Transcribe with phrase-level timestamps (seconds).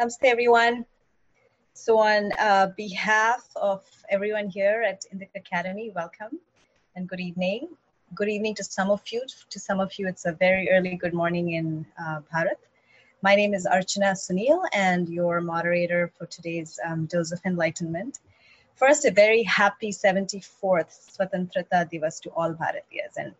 [0.00, 0.86] Namaste, everyone.
[1.74, 6.40] So, on uh, behalf of everyone here at Indic Academy, welcome
[6.96, 7.68] and good evening.
[8.14, 9.22] Good evening to some of you.
[9.50, 12.60] To some of you, it's a very early good morning in uh, Bharat.
[13.20, 18.20] My name is Archana Sunil, and your moderator for today's um, Dose of Enlightenment.
[18.76, 23.18] First, a very happy 74th Swatantrata Divas to all Bharatiyas.
[23.18, 23.34] And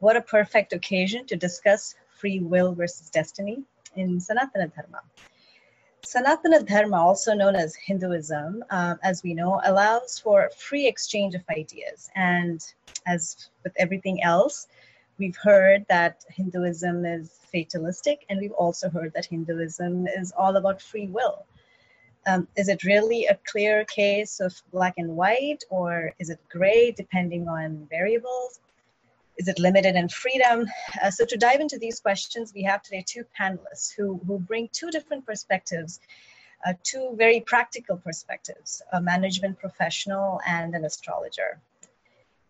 [0.00, 3.62] what a perfect occasion to discuss free will versus destiny
[3.94, 5.00] in Sanatana Dharma.
[6.06, 11.42] Sanatana Dharma, also known as Hinduism, um, as we know, allows for free exchange of
[11.50, 12.10] ideas.
[12.14, 12.64] And
[13.06, 14.68] as with everything else,
[15.18, 20.80] we've heard that Hinduism is fatalistic, and we've also heard that Hinduism is all about
[20.80, 21.44] free will.
[22.28, 26.92] Um, is it really a clear case of black and white, or is it gray
[26.92, 28.60] depending on variables?
[29.38, 30.66] Is it limited in freedom?
[31.02, 34.68] Uh, so, to dive into these questions, we have today two panelists who, who bring
[34.72, 36.00] two different perspectives,
[36.66, 41.60] uh, two very practical perspectives a management professional and an astrologer.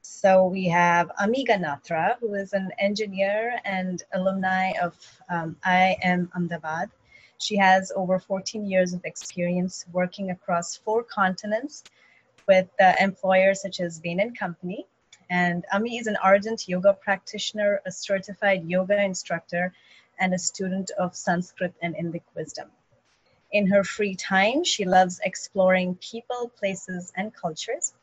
[0.02, 4.94] So, we have Ami Ganatra, who is an engineer and alumni of
[5.28, 6.90] um, IIM Ahmedabad.
[7.38, 11.82] She has over 14 years of experience working across four continents
[12.46, 14.86] with uh, employers such as Bain and Company,
[15.30, 19.72] and Ami is an ardent yoga practitioner, a certified yoga instructor,
[20.18, 22.70] and a student of Sanskrit and Indic wisdom.
[23.52, 27.94] In her free time, she loves exploring people, places, and cultures.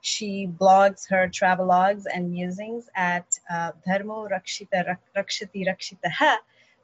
[0.00, 5.66] She blogs her travelogues and musings at uh, dharmo rakshita rakshiti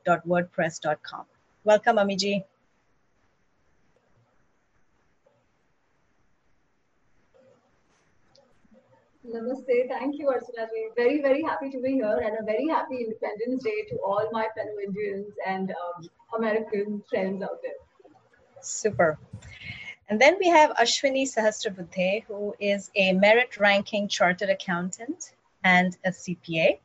[0.06, 1.24] rakshitaha.wordpress.com.
[1.64, 2.44] Welcome, Amiji.
[9.28, 9.88] Namaste.
[9.88, 13.82] Thank you, Archana Very, very happy to be here and a very happy Independence Day
[13.90, 17.72] to all my fellow Indians and um, American friends out there.
[18.60, 19.18] Super.
[20.08, 26.10] And then we have Ashwini Sahasrabudhe, who is a merit ranking chartered accountant and a
[26.10, 26.78] CPA.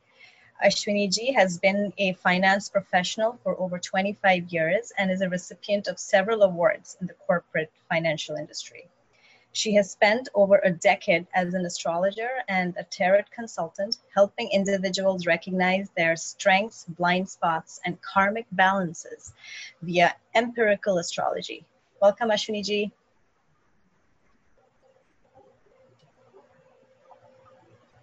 [0.63, 5.87] Ashwini ji has been a finance professional for over 25 years and is a recipient
[5.87, 8.87] of several awards in the corporate financial industry.
[9.53, 15.27] She has spent over a decade as an astrologer and a tarot consultant, helping individuals
[15.27, 19.33] recognize their strengths, blind spots, and karmic balances
[19.83, 21.65] via empirical astrology.
[22.01, 22.91] Welcome, Ashwini ji.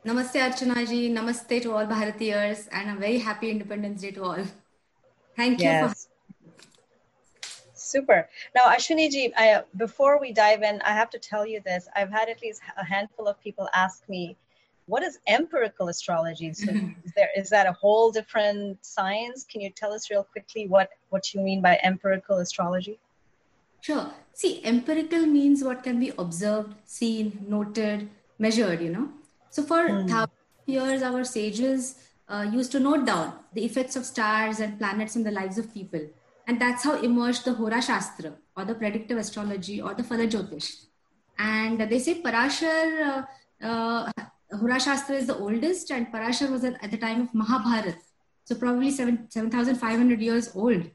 [0.06, 1.10] Namaste, Archana ji.
[1.10, 4.44] Namaste to all Bharatiyas, and a very happy Independence Day to all.
[5.36, 6.09] Thank you yes.
[7.90, 8.28] Super.
[8.54, 11.88] Now, Ashwini ji, I, before we dive in, I have to tell you this.
[11.96, 14.36] I've had at least a handful of people ask me,
[14.86, 16.52] what is empirical astrology?
[16.52, 16.70] So
[17.04, 19.44] is there is that a whole different science?
[19.50, 22.98] Can you tell us real quickly what, what you mean by empirical astrology?
[23.80, 24.06] Sure.
[24.34, 28.08] See, empirical means what can be observed, seen, noted,
[28.38, 29.08] measured, you know.
[29.50, 30.08] So for mm.
[30.08, 31.96] thousands of years, our sages
[32.28, 35.74] uh, used to note down the effects of stars and planets in the lives of
[35.74, 36.02] people
[36.50, 40.86] and that's how emerged the Hora Shastra or the predictive astrology or the Phala Jyotish.
[41.38, 43.26] And they say Parashar,
[43.62, 44.10] uh, uh,
[44.58, 47.94] Hora Shastra is the oldest, and Parashar was at, the time of Mahabharata.
[48.46, 50.90] So probably 7, 7,500 years old.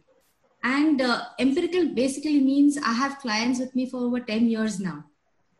[0.62, 5.06] And uh, empirical basically means I have clients with me for over 10 years now.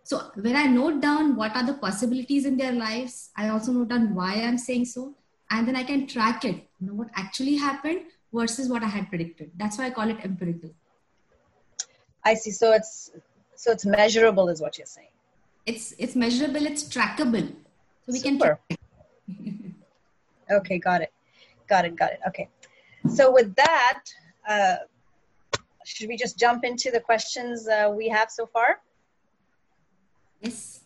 [0.04, 3.88] So when I note down what are the possibilities in their lives, I also note
[3.88, 5.16] down why I'm saying so.
[5.50, 8.02] And then I can track it, you know, what actually happened
[8.36, 9.52] versus what I had predicted.
[9.56, 10.72] That's why I call it empirical.
[12.24, 12.52] I see.
[12.52, 13.12] So it's
[13.56, 15.14] so it's measurable, is what you're saying.
[15.66, 16.66] It's it's measurable.
[16.66, 17.48] It's trackable.
[18.06, 18.60] So we Super.
[18.70, 19.76] can.
[20.52, 21.14] okay, got it,
[21.68, 22.20] got it, got it.
[22.28, 22.50] Okay.
[23.14, 24.04] So with that,
[24.48, 24.76] uh,
[25.86, 28.82] should we just jump into the questions uh, we have so far?
[30.42, 30.82] Yes.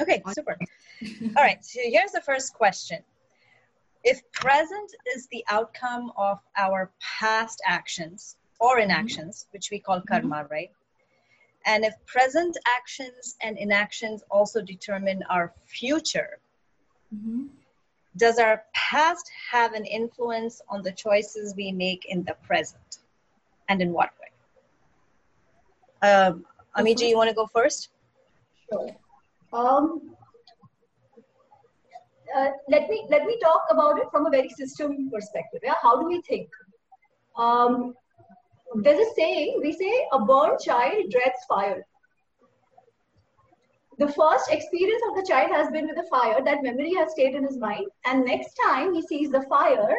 [0.00, 0.56] Okay, super.
[1.36, 1.64] All right.
[1.64, 3.02] So here's the first question
[4.06, 9.56] if present is the outcome of our past actions or inactions, mm-hmm.
[9.56, 10.52] which we call karma, mm-hmm.
[10.52, 10.70] right?
[11.66, 16.38] And if present actions and inactions also determine our future,
[17.12, 17.46] mm-hmm.
[18.16, 22.98] does our past have an influence on the choices we make in the present?
[23.68, 26.08] And in what way?
[26.08, 26.44] Um,
[26.78, 27.88] Amiji, you want to go first?
[28.70, 28.94] Sure.
[29.52, 30.14] Um,
[32.34, 35.60] uh, let me let me talk about it from a very system perspective.
[35.62, 36.48] Yeah, how do we think?
[37.36, 37.94] Um,
[38.76, 41.86] there's a saying we say a burnt child dreads fire.
[43.98, 46.42] The first experience of the child has been with the fire.
[46.44, 49.96] That memory has stayed in his mind, and next time he sees the fire,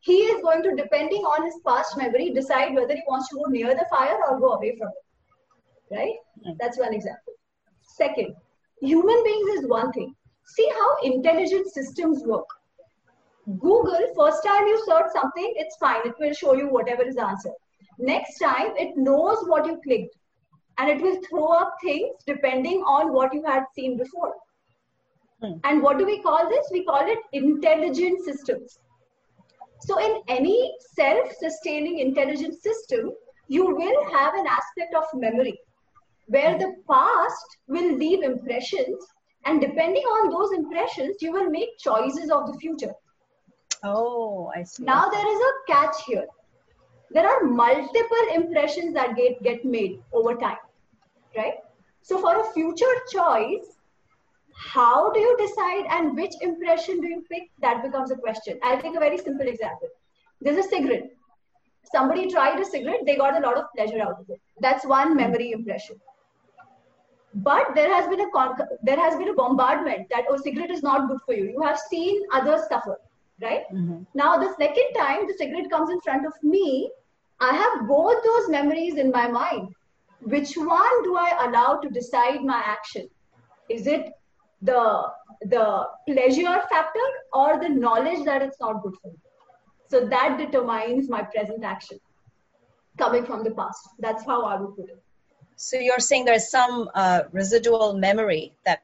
[0.00, 3.44] he is going to, depending on his past memory, decide whether he wants to go
[3.50, 5.96] near the fire or go away from it.
[5.96, 6.14] Right?
[6.60, 7.34] That's one example.
[7.82, 8.34] Second,
[8.80, 10.14] human beings is one thing.
[10.54, 12.46] See how intelligent systems work.
[13.58, 16.00] Google, first time you search something, it's fine.
[16.04, 17.52] It will show you whatever is answered.
[17.98, 20.16] Next time, it knows what you clicked
[20.78, 24.34] and it will throw up things depending on what you had seen before.
[25.42, 25.58] Hmm.
[25.64, 26.66] And what do we call this?
[26.72, 28.78] We call it intelligent systems.
[29.80, 33.12] So, in any self sustaining intelligent system,
[33.48, 35.58] you will have an aspect of memory
[36.26, 39.04] where the past will leave impressions,
[39.44, 42.92] and depending on those impressions, you will make choices of the future.
[43.82, 44.84] Oh, I see.
[44.84, 46.26] Now, there is a catch here.
[47.10, 50.58] There are multiple impressions that get, get made over time,
[51.36, 51.54] right?
[52.02, 53.78] So, for a future choice,
[54.54, 57.50] how do you decide and which impression do you pick?
[57.60, 58.58] That becomes a question.
[58.62, 59.88] I'll take a very simple example.
[60.40, 61.10] There's a cigarette.
[61.92, 64.40] Somebody tried a cigarette, they got a lot of pleasure out of it.
[64.60, 65.96] That's one memory impression.
[67.32, 70.82] But there has been a con- there has been a bombardment that oh cigarette is
[70.82, 71.44] not good for you.
[71.50, 72.98] You have seen others suffer,
[73.40, 73.62] right?
[73.72, 74.02] Mm-hmm.
[74.14, 76.90] Now the second time the cigarette comes in front of me,
[77.40, 79.68] I have both those memories in my mind.
[80.22, 83.08] Which one do I allow to decide my action?
[83.68, 84.10] Is it
[84.62, 85.10] the
[85.46, 89.18] the pleasure factor or the knowledge that it's not good for me
[89.88, 91.98] so that determines my present action
[92.98, 95.02] coming from the past that's how i would put it
[95.60, 98.82] so you're saying there's some uh, residual memory that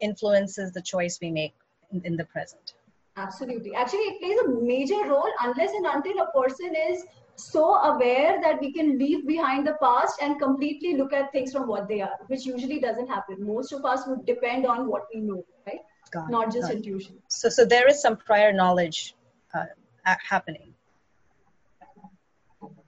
[0.00, 1.54] influences the choice we make
[1.92, 2.74] in, in the present
[3.16, 7.04] absolutely actually it plays a major role unless and until a person is
[7.36, 11.66] so aware that we can leave behind the past and completely look at things from
[11.66, 13.36] what they are, which usually doesn't happen.
[13.40, 15.80] Most of us would depend on what we know, right?
[16.10, 17.14] Got Not just intuition.
[17.28, 19.14] So, so there is some prior knowledge
[19.54, 19.64] uh,
[20.04, 20.74] happening.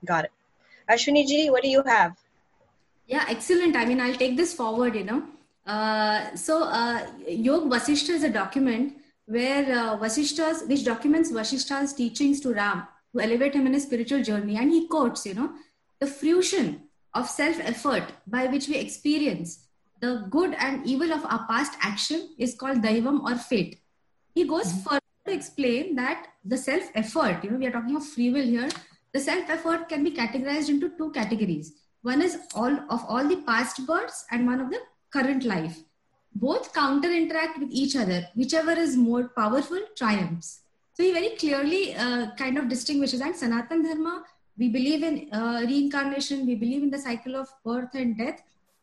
[0.05, 0.31] Got it.
[0.89, 2.15] Ashwini ji, what do you have?
[3.05, 3.75] Yeah, excellent.
[3.75, 5.23] I mean, I'll take this forward, you know.
[5.65, 12.39] Uh, so, uh, Yog Vasishta is a document where uh, Vasishta's, which documents Vasishta's teachings
[12.41, 14.57] to Ram to elevate him in his spiritual journey.
[14.57, 15.53] And he quotes, you know,
[15.99, 16.83] the fruition
[17.13, 19.59] of self effort by which we experience
[20.01, 23.79] the good and evil of our past action is called daivam or fate.
[24.35, 24.89] He goes mm-hmm.
[24.89, 28.45] further to explain that the self effort, you know, we are talking of free will
[28.45, 28.69] here,
[29.13, 31.73] the self effort can be categorized into two categories.
[32.03, 34.79] One is all of all the past births and one of the
[35.11, 35.79] current life.
[36.35, 38.27] Both counter interact with each other.
[38.35, 40.61] Whichever is more powerful triumphs.
[40.93, 43.21] So he very clearly uh, kind of distinguishes.
[43.21, 44.23] And Sanatan Dharma,
[44.57, 48.41] we believe in uh, reincarnation, we believe in the cycle of birth and death.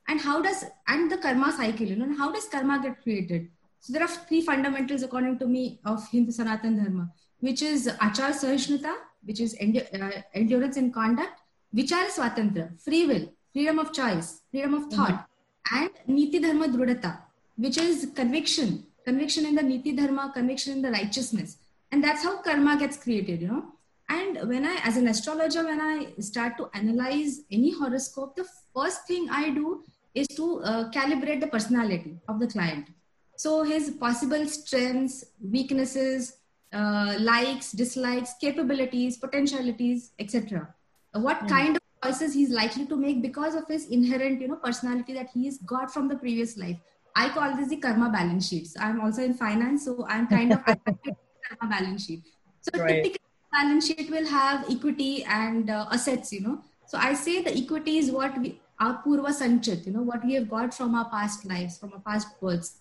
[0.08, 3.48] And how does, and the karma cycle, you know, how does karma get created?
[3.80, 8.30] So there are three fundamentals, according to me, of Hindu Sanatan Dharma, which is Achar
[8.30, 8.94] Sahishnata,
[9.24, 11.39] which is endu- uh, endurance in conduct,
[11.74, 15.28] Vichara Swatantra, free will, freedom of choice, freedom of thought,
[15.68, 15.84] mm-hmm.
[15.84, 17.18] and Niti Dharma Drudata,
[17.56, 21.58] which is conviction, conviction in the Niti Dharma, conviction in the righteousness.
[21.92, 23.64] And that's how karma gets created you know.
[24.08, 29.06] And when i as an astrologer when i start to analyze any horoscope the first
[29.06, 29.84] thing i do
[30.14, 32.88] is to uh, calibrate the personality of the client.
[33.36, 36.38] So his possible strengths weaknesses
[36.72, 40.74] uh, likes dislikes capabilities potentialities etc
[41.14, 41.48] what mm.
[41.48, 45.28] kind of choices he's likely to make because of his inherent you know personality that
[45.34, 46.78] he's got from the previous life
[47.14, 50.60] i call this the karma balance sheets i'm also in finance so i'm kind of
[51.60, 52.22] a balance sheet.
[52.60, 53.02] So right.
[53.02, 53.18] typically
[53.52, 56.62] balance sheet will have equity and uh, assets, you know.
[56.86, 60.34] So I say the equity is what we our purva sanchit, you know, what we
[60.34, 62.78] have got from our past lives, from our past births.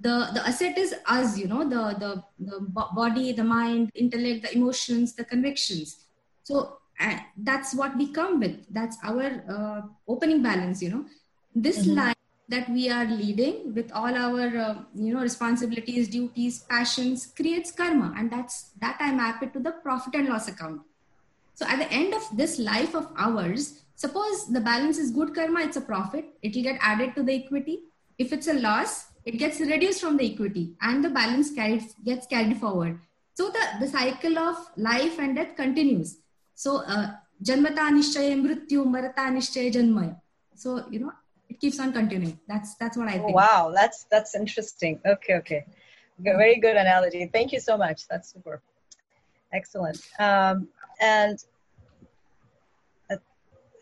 [0.00, 4.56] The the asset is us, you know, the the the body, the mind, intellect, the
[4.56, 6.06] emotions, the convictions.
[6.42, 8.66] So uh, that's what we come with.
[8.70, 11.04] That's our uh, opening balance, you know.
[11.54, 11.96] This mm-hmm.
[11.96, 12.14] line
[12.50, 18.12] that we are leading with all our uh, you know responsibilities duties passions creates karma
[18.16, 20.80] and that's that i map it to the profit and loss account
[21.54, 25.60] so at the end of this life of ours suppose the balance is good karma
[25.60, 27.78] it's a profit it will get added to the equity
[28.18, 32.26] if it's a loss it gets reduced from the equity and the balance carried, gets
[32.26, 32.98] carried forward
[33.34, 36.16] so the, the cycle of life and death continues
[36.62, 37.06] so uh,
[37.48, 40.14] janmata nishchaya mrityu marata nishchaya janmaya
[40.62, 41.12] so you know
[41.50, 42.38] it keeps on continuing.
[42.48, 43.34] That's that's what I think.
[43.34, 45.00] wow, that's that's interesting.
[45.04, 45.64] Okay, okay,
[46.20, 47.28] very good analogy.
[47.32, 48.06] Thank you so much.
[48.08, 48.62] That's super,
[49.52, 50.00] excellent.
[50.18, 50.68] Um,
[51.00, 51.44] and
[53.10, 53.16] uh,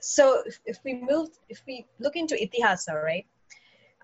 [0.00, 3.26] so if, if, we move, if we look into itihasa, right?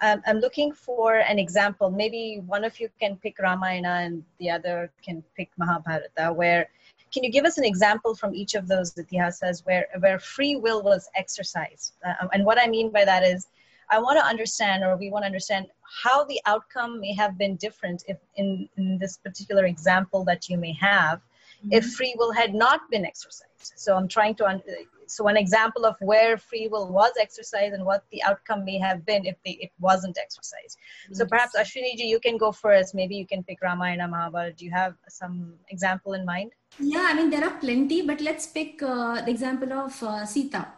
[0.03, 1.89] Um, I'm looking for an example.
[1.91, 6.69] Maybe one of you can pick Ramayana and the other can pick Mahabharata, where
[7.15, 10.83] can you give us an example from each of those itihasas where where free will
[10.83, 11.95] was exercised?
[12.05, 13.47] Uh, and what I mean by that is,
[13.89, 15.67] I want to understand, or we want to understand
[16.03, 20.59] how the outcome may have been different if in, in this particular example that you
[20.59, 21.73] may have, mm-hmm.
[21.79, 23.73] if free will had not been exercised.
[23.77, 24.61] So I'm trying to
[25.07, 29.05] so an example of where free will was exercised and what the outcome may have
[29.05, 30.79] been if they, it wasn't exercised.
[31.09, 31.19] Yes.
[31.19, 32.95] So perhaps Ashwini ji, you can go first.
[32.95, 34.55] Maybe you can pick Ramayana Mahabharata.
[34.55, 36.53] Do you have some example in mind?
[36.79, 40.69] Yeah, I mean there are plenty, but let's pick uh, the example of uh, Sita.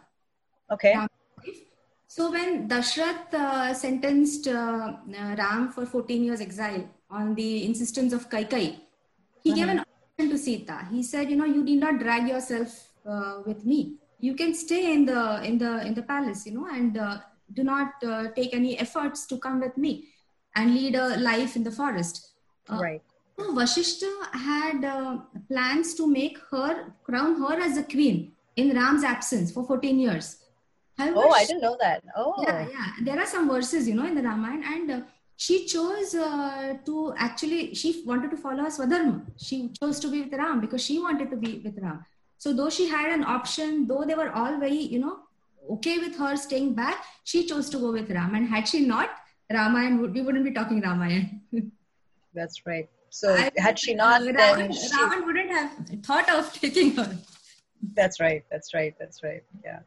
[0.71, 0.95] Okay.
[2.07, 8.13] so when Dashrath uh, sentenced uh, uh, Ram for 14 years exile on the insistence
[8.13, 8.79] of Kaikeyi,
[9.43, 10.87] he gave an option to Sita.
[10.91, 14.93] He said, you know, you need not drag yourself uh, with me you can stay
[14.93, 17.17] in the in the in the palace you know and uh,
[17.53, 20.05] do not uh, take any efforts to come with me
[20.55, 22.33] and lead a life in the forest
[22.69, 23.01] right
[23.37, 25.17] so Vashishta had uh,
[25.47, 30.37] plans to make her crown her as a queen in Ram's absence for 14 years.
[30.97, 32.03] However, oh, I didn't know that.
[32.15, 32.91] Oh, yeah, yeah.
[33.03, 35.01] There are some verses, you know, in the Ramayana, and uh,
[35.35, 39.21] she chose uh, to actually she wanted to follow Swadharma.
[39.37, 42.03] She chose to be with Ram because she wanted to be with Ram.
[42.39, 45.19] So though she had an option, though they were all very, you know,
[45.73, 48.33] okay with her staying back, she chose to go with Ram.
[48.33, 49.09] And had she not,
[49.51, 51.41] Ramayan, we wouldn't be talking Ramayan.
[52.37, 52.87] That's right.
[53.09, 54.95] So I, had she not, Raman, she...
[54.95, 55.71] Raman wouldn't have
[56.05, 57.17] thought of taking her.
[57.95, 58.43] That's right.
[58.51, 58.93] That's right.
[58.99, 59.43] That's right.
[59.63, 59.79] Yeah.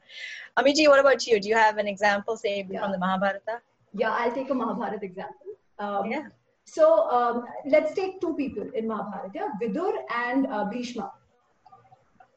[0.58, 1.40] Amiji, what about you?
[1.40, 2.80] Do you have an example, say, yeah.
[2.80, 3.60] from the Mahabharata?
[3.92, 5.52] Yeah, I'll take a Mahabharata example.
[5.78, 6.26] Um, yeah.
[6.64, 11.12] So um, let's take two people in Mahabharata, Vidur and uh, Bhishma.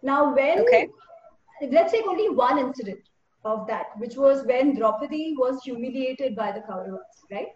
[0.01, 0.89] Now, when okay.
[1.70, 3.00] let's take only one incident
[3.46, 7.50] of that, which was when Draupadi was humiliated by the Kauravas, right?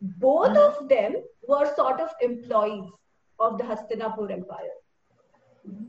[0.00, 0.82] Both mm-hmm.
[0.82, 2.90] of them were sort of employees
[3.38, 4.76] of the Hastinapur Empire.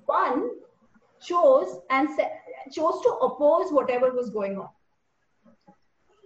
[0.06, 0.50] One
[1.22, 2.10] chose and
[2.72, 4.70] chose to oppose whatever was going on,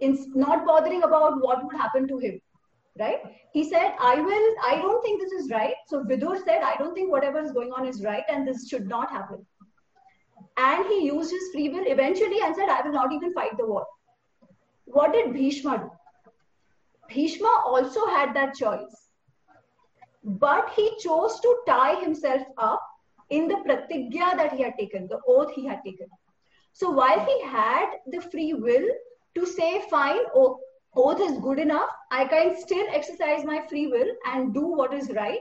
[0.00, 2.40] in not bothering about what would happen to him.
[2.98, 3.20] Right?
[3.52, 4.54] He said, "I will.
[4.64, 7.72] I don't think this is right." So Vidur said, "I don't think whatever is going
[7.72, 9.44] on is right, and this should not happen."
[10.56, 13.66] and he used his free will eventually and said, I will not even fight the
[13.66, 13.86] war.
[14.84, 15.90] What did Bhishma do?
[17.08, 19.08] Bhishma also had that choice.
[20.22, 22.82] But he chose to tie himself up
[23.30, 26.06] in the pratigya that he had taken, the oath he had taken.
[26.72, 28.88] So while he had the free will
[29.36, 30.58] to say, fine, oh,
[30.96, 35.10] oath is good enough, I can still exercise my free will and do what is
[35.10, 35.40] right,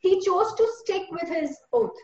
[0.00, 1.96] he chose to stick with his oath.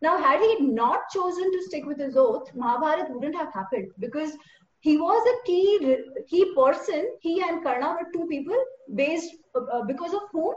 [0.00, 4.32] Now, had he not chosen to stick with his oath, Mahabharata wouldn't have happened because
[4.80, 5.96] he was a key
[6.28, 7.08] key person.
[7.20, 8.56] He and Karna were two people
[8.94, 10.54] based uh, uh, because of whom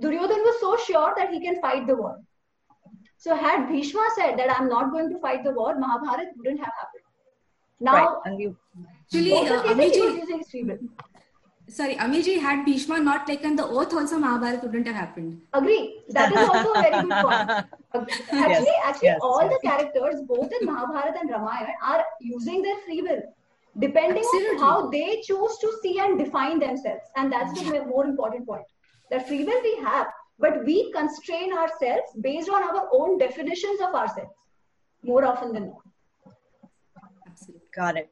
[0.00, 2.20] Duryodhan was so sure that he can fight the war.
[3.16, 6.72] So, had Bhishma said that I'm not going to fight the war, Mahabharata wouldn't have
[6.78, 7.02] happened.
[7.80, 8.16] Now, right.
[8.26, 8.56] and you,
[9.04, 10.78] actually, uh, Amiji, using his free will
[11.68, 15.40] sorry, Amiji, had Bhishma not taken the oath, also Mahabharata wouldn't have happened.
[15.52, 16.00] Agree.
[16.08, 17.50] That is also a very good point.
[17.94, 22.76] Actually, yes, actually, yes, all the characters, both in Mahabharata and Ramayana, are using their
[22.84, 23.22] free will,
[23.78, 24.56] depending Absolutely.
[24.56, 27.02] on how they choose to see and define themselves.
[27.16, 28.64] And that's the more important point.
[29.10, 30.08] That free will we have,
[30.38, 34.34] but we constrain ourselves based on our own definitions of ourselves,
[35.02, 36.34] more often than not.
[37.26, 37.62] Absolutely.
[37.74, 38.10] Got it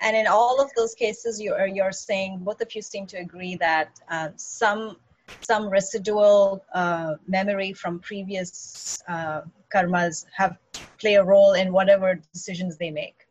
[0.00, 3.56] and in all of those cases you're, you're saying both of you seem to agree
[3.56, 4.96] that uh, some
[5.42, 9.42] some residual uh, memory from previous uh,
[9.74, 10.56] karmas have
[10.98, 13.26] play a role in whatever decisions they make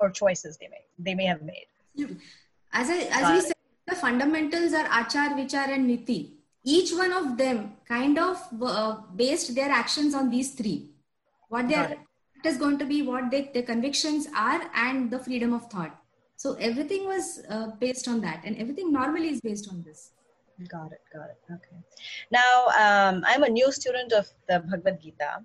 [0.00, 1.66] or choices they make they may have made
[2.72, 6.32] as I, as we said the fundamentals are achar vichar and niti
[6.64, 10.90] each one of them kind of uh, based their actions on these three
[11.48, 11.96] what their
[12.44, 15.94] is going to be what they, their convictions are and the freedom of thought
[16.36, 20.10] so everything was uh, based on that, and everything normally is based on this.
[20.68, 21.38] Got it, got it.
[21.50, 21.76] Okay.
[22.30, 25.42] Now, um, I'm a new student of the Bhagavad Gita,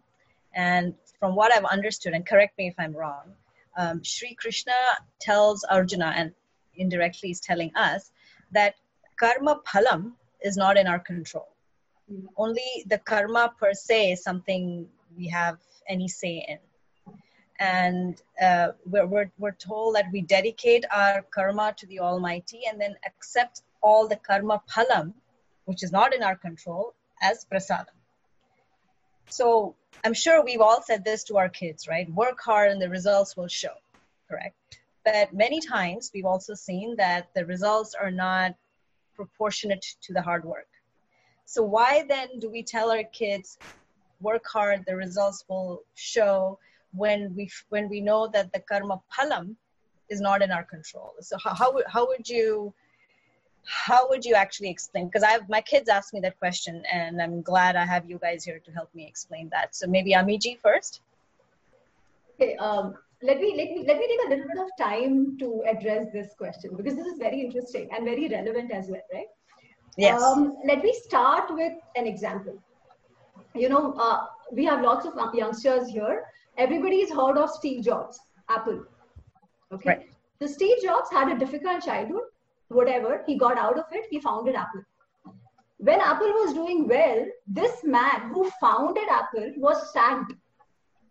[0.54, 3.34] and from what I've understood, and correct me if I'm wrong,
[3.78, 4.74] um, Sri Krishna
[5.20, 6.32] tells Arjuna, and
[6.76, 8.12] indirectly is telling us,
[8.52, 8.76] that
[9.20, 10.14] karma phalam
[10.44, 11.50] is not in our control.
[12.12, 12.28] Mm-hmm.
[12.38, 14.88] Only the karma per se is something
[15.18, 16.60] we have any say in
[17.62, 22.82] and uh, we're, we're, we're told that we dedicate our karma to the almighty and
[22.82, 25.14] then accept all the karma phalam
[25.66, 27.98] which is not in our control as prasadam
[29.28, 32.10] so i'm sure we've all said this to our kids right?
[32.14, 33.76] Work hard and the results will show
[34.32, 34.56] correct?
[35.04, 38.56] But many times we've also seen that the results are not
[39.16, 40.70] proportionate to the hard work.
[41.46, 43.58] So why then do we tell our kids
[44.22, 46.60] work hard the results will show
[46.94, 49.56] when we when we know that the karma phalam
[50.10, 51.14] is not in our control?
[51.20, 52.74] So how, how, how would you
[53.66, 57.22] how would you actually explain because i have my kids ask me that question and
[57.22, 59.76] i'm glad i have you guys here to help me explain that.
[59.76, 61.02] So maybe amiji first.
[62.36, 65.64] Okay um, let me let me let me take a little bit of time to
[65.68, 69.28] address this question because this is very interesting and very relevant as well right?
[69.98, 70.22] Yes.
[70.22, 72.58] Um, let me start with an example.
[73.54, 76.24] You know uh, we have lots of youngsters here.
[76.58, 78.84] Everybody's heard of steve jobs apple
[79.72, 79.90] okay?
[79.90, 80.10] Right.
[80.42, 82.24] so steve jobs had a difficult childhood
[82.80, 84.82] whatever he got out of it he founded apple.
[85.78, 90.34] When apple was doing well this man who founded apple was sacked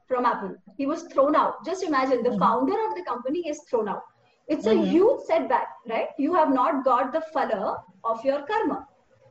[0.06, 0.54] from apple.
[0.76, 1.64] He was thrown out.
[1.64, 2.38] Just imagine the mm-hmm.
[2.40, 4.02] founder of the company is thrown out.
[4.48, 4.82] It's mm-hmm.
[4.82, 6.08] a huge setback right?
[6.18, 8.86] You have not got the phala of your karma.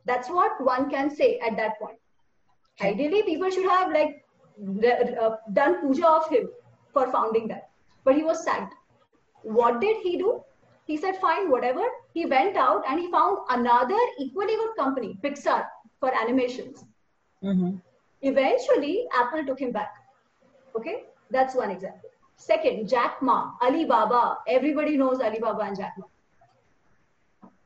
[0.06, 1.98] That's what one can say at that point.
[2.80, 4.24] Ideally people should have like
[5.20, 6.48] uh, done puja of him
[6.92, 7.68] for founding that.
[8.04, 8.74] But he was sacked.
[9.42, 10.42] What did he do
[10.90, 11.84] he said fine whatever.
[12.14, 15.64] He went out and he found another equally good company pixar
[16.00, 16.84] for animations.
[17.48, 17.76] Mm-hmm.
[18.28, 19.94] eventually apple took him back.
[20.76, 20.96] Okay?
[21.30, 22.10] That's one example.
[22.36, 24.22] Second jack ma alibaba.
[24.56, 26.06] Everybody knows alibaba and jack ma.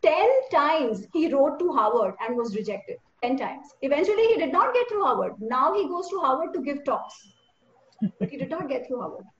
[0.02, 2.98] 10 times he wrote to harvard and was rejected.
[3.22, 3.74] 10 times.
[3.82, 5.32] Eventually he did not get through harvard.
[5.40, 7.26] Now he goes to harvard to give talks.
[8.20, 9.33] But he did not get through harvard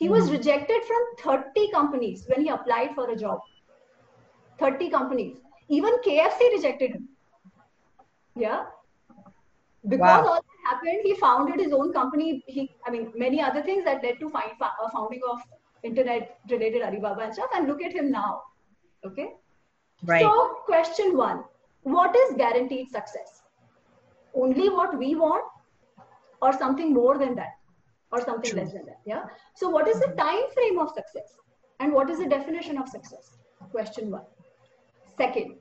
[0.00, 0.32] he was hmm.
[0.32, 3.40] rejected from 30 companies when he applied for a job.
[4.58, 5.38] 30 companies.
[5.68, 7.08] Even KFC rejected him.
[8.34, 8.64] Yeah.
[9.86, 10.26] Because wow.
[10.26, 12.42] all that happened, he founded his own company.
[12.46, 15.38] He, I mean, many other things that led to find, uh, founding of
[15.82, 17.50] internet-related Alibaba and stuff.
[17.54, 18.42] And look at him now.
[19.04, 19.28] Okay.
[20.02, 20.22] Right.
[20.22, 21.44] So, question one:
[21.82, 23.42] What is guaranteed success?
[24.34, 25.44] Only what we want,
[26.40, 27.59] or something more than that?
[28.12, 28.60] Or something True.
[28.60, 29.24] less than that yeah?
[29.54, 30.18] So what is the mm-hmm.
[30.18, 31.34] time frame of success?
[31.78, 33.38] And what is the definition of success?
[33.70, 34.24] Question one.
[35.16, 35.56] Second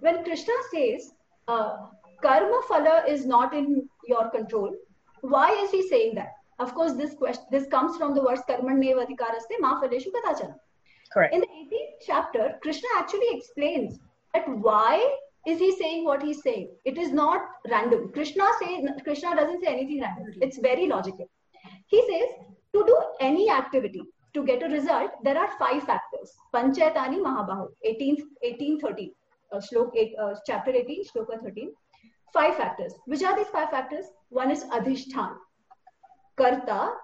[0.00, 1.12] when krishna says
[1.48, 1.76] uh,
[2.22, 4.72] karma phala is not in your control
[5.22, 6.32] why is he saying that?
[6.58, 10.56] Of course this question this comes from the verse karmanyev adhikaraste ma phaleshu kadachana
[11.12, 11.34] correct.
[11.34, 13.98] In the 18th chapter krishna actually explains
[14.34, 16.70] that why is he saying what he's saying?
[16.84, 18.10] It is not random.
[18.12, 20.32] Krishna says krishna doesn't say anything random.
[20.40, 21.28] It's very logical
[21.86, 22.28] he says
[22.72, 24.02] to do any activity
[24.34, 26.32] to get a result, there are five factors.
[26.52, 29.12] Panchayatani Mahabahu, 18, 18 13,
[29.52, 31.72] uh, shlok, uh, chapter 18, shloka 13.
[32.32, 32.92] Five factors.
[33.06, 34.06] Which are these five factors?
[34.30, 35.36] One is Adhishthan,
[36.36, 36.94] Karta,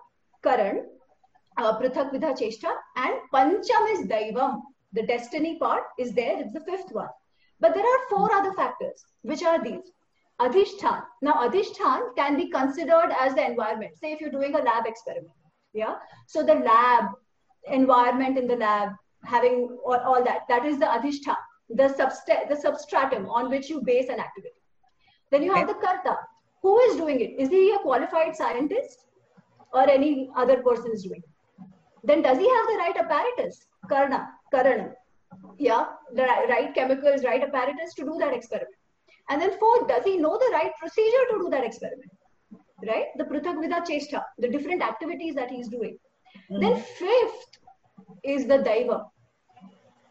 [0.43, 0.87] Karan,
[1.57, 4.61] uh, Prithak Vidha Cheshta, and Pancham is Daivam.
[4.93, 7.09] The destiny part is there, it's the fifth one.
[7.61, 9.05] But there are four other factors.
[9.23, 9.93] Which are these?
[10.41, 11.03] Adhishthan.
[11.23, 13.93] Now, Adhishthan can be considered as the environment.
[14.01, 15.33] Say if you're doing a lab experiment.
[15.75, 15.97] Yeah.
[16.27, 17.05] So the lab,
[17.71, 18.91] environment in the lab,
[19.25, 21.37] having all, all that, that is the Adhishthan,
[21.69, 24.55] the, subst- the substratum on which you base an activity.
[25.31, 26.17] Then you have the Karta.
[26.63, 27.39] Who is doing it?
[27.39, 29.07] Is he a qualified scientist
[29.73, 31.67] or any other person is doing it?
[32.03, 33.67] Then does he have the right apparatus?
[33.89, 34.93] Karna, Karana.
[35.59, 38.75] Yeah, the right chemicals, right apparatus to do that experiment.
[39.31, 42.11] And then fourth, does he know the right procedure to do that experiment?
[42.85, 43.07] Right?
[43.17, 45.99] The Prithak Cheshta, the different activities that he's doing.
[46.51, 46.61] Mm-hmm.
[46.61, 47.59] Then fifth
[48.25, 49.05] is the Daiva.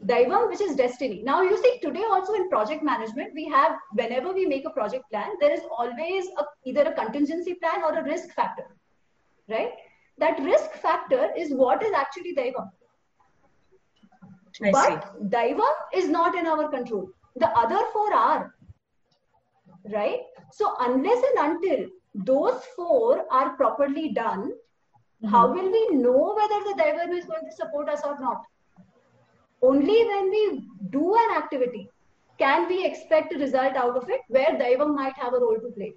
[0.06, 1.22] Daivam, which is destiny.
[1.26, 5.04] Now, you see, today also in project management, we have, whenever we make a project
[5.12, 8.64] plan, there is always a, either a contingency plan or a risk factor,
[9.50, 9.72] right?
[10.18, 12.70] That risk factor is what is actually Daivam.
[14.72, 17.10] but Daivam is not in our control.
[17.36, 18.56] The other four are
[19.92, 20.22] right?
[20.52, 25.28] So unless and until those four are properly done, mm-hmm.
[25.28, 28.44] how will we know whether the Daivam is going to support us or not?
[29.62, 31.90] Only when we do an activity
[32.38, 35.72] can we expect a result out of it where Daivam might have a role to
[35.76, 35.94] play.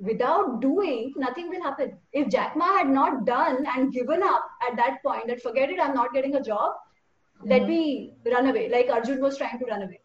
[0.00, 1.96] Without doing, nothing will happen.
[2.12, 5.78] If Jack Ma had not done and given up at that point, that forget it,
[5.78, 6.72] I'm not getting a job,
[7.38, 7.50] mm-hmm.
[7.50, 10.00] let me run away, like Arjun was trying to run away.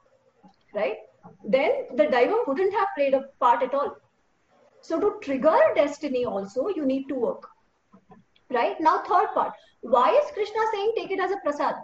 [0.74, 0.98] Right?
[1.44, 3.98] Then the Daivam wouldn't have played a part at all.
[4.82, 7.50] So to trigger destiny also, you need to work.
[8.50, 8.80] Right?
[8.80, 9.54] Now, third part.
[9.82, 11.76] Why is Krishna saying take it as a prasad?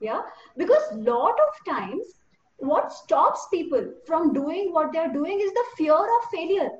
[0.00, 0.22] Yeah?
[0.56, 2.04] Because lot of times,
[2.58, 6.70] what stops people from doing what they're doing is the fear of failure.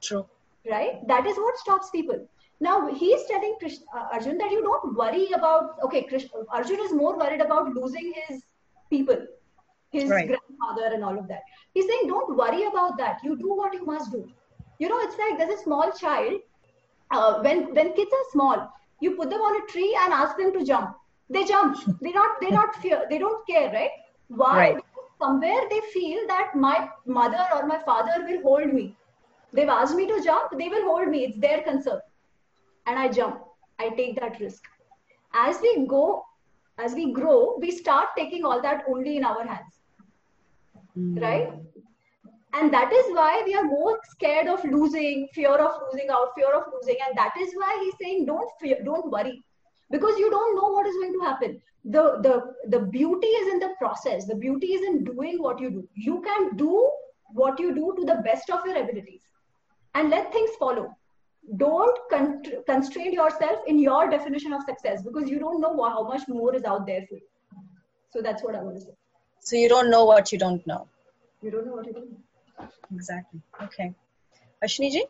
[0.00, 0.26] True.
[0.68, 1.06] Right?
[1.06, 2.26] That is what stops people.
[2.60, 5.76] Now he's telling Krishna, uh, Arjun that you don't worry about.
[5.84, 8.42] Okay, Krishna, Arjun is more worried about losing his
[8.90, 9.16] people,
[9.90, 10.28] his right.
[10.58, 11.42] Grandfather and all of that.
[11.74, 13.20] He's saying, don't worry about that.
[13.22, 14.28] You do what you must do.
[14.78, 16.34] you know it's like there's a small child
[17.10, 18.60] uh, when when kids are small
[19.00, 20.94] you put them on a tree and ask them to jump.
[21.36, 21.80] They jump.
[22.00, 23.00] They not they not fear.
[23.10, 23.90] They don't care right?
[24.28, 24.58] Why?
[24.58, 24.84] Right.
[25.22, 26.74] somewhere they feel that my
[27.18, 28.84] mother or my father will hold me.
[29.52, 31.24] They've asked me to jump they will hold me.
[31.24, 32.00] It's their concern.
[32.86, 33.42] And i jump.
[33.80, 34.62] I take that risk.
[35.48, 36.06] As we go
[36.86, 39.77] as we grow we start taking all that only in our hands
[40.98, 41.22] Mm.
[41.22, 41.48] right
[42.54, 46.52] and that is why we are more scared of losing fear of losing out fear
[46.54, 46.96] of losing.
[47.06, 49.44] And that is why he's saying don't fear don't worry.
[49.90, 51.60] Because you don't know what is going to happen.
[51.84, 54.26] The the the beauty is in the process.
[54.26, 55.88] The beauty is in doing what you do.
[55.94, 56.90] You can do
[57.32, 59.22] what you do to the best of your abilities.
[59.94, 60.88] And let things follow.
[61.56, 66.28] Don't con- constrain yourself in your definition of success because you don't know how much
[66.28, 67.28] more is out there for you.
[68.10, 68.96] So that's what i want to say
[69.48, 70.86] So you don't know what you don't know.
[71.42, 72.16] you don't know what you're doing
[72.94, 73.40] Exactly.
[73.64, 73.94] Okay.
[74.64, 75.04] Ashni ji?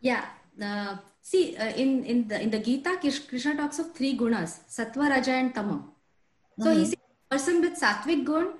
[0.00, 0.24] Yeah.
[0.68, 4.56] Uh, see, uh, in in the in the Gita, Krish- Krishna talks of three gunas:
[4.76, 5.78] sattva, raja, and tama.
[6.64, 8.50] So he says, a person with sattvic gun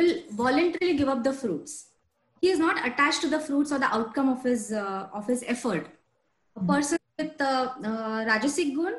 [0.00, 0.12] will
[0.42, 1.74] voluntarily give up the fruits.
[2.40, 5.42] He is not attached to the fruits or the outcome of his uh, of his
[5.56, 5.90] effort.
[6.60, 8.94] A person with uh, uh, rajasic gun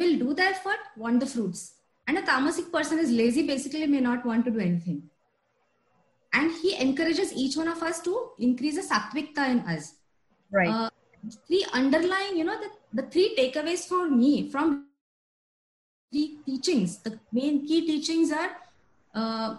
[0.00, 1.62] will do the effort, want the fruits,
[2.10, 5.02] and a tamasic person is lazy, basically may not want to do anything.
[6.32, 9.94] And he encourages each one of us to increase the sattvikta in us
[10.52, 10.68] Right.
[10.68, 10.90] uh,
[11.46, 14.86] three underlying, you know, the, the three takeaways for me from
[16.10, 16.98] the teachings.
[16.98, 18.50] The main key teachings are
[19.14, 19.56] uh,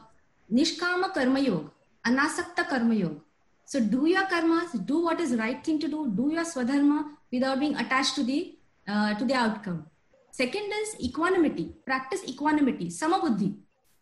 [0.53, 1.71] Nishkama Karma Yoga,
[2.05, 3.21] Anasakta Karma Yoga.
[3.63, 7.61] So do your karmas, do what is right thing to do, do your swadharma without
[7.61, 9.85] being attached to the uh, to the outcome.
[10.31, 11.73] Second is equanimity.
[11.85, 13.55] Practice equanimity, samabuddhi.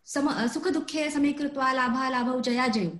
[0.04, 2.98] Sama, uh, sukha dukhe same krutva labha labha jaya jayo.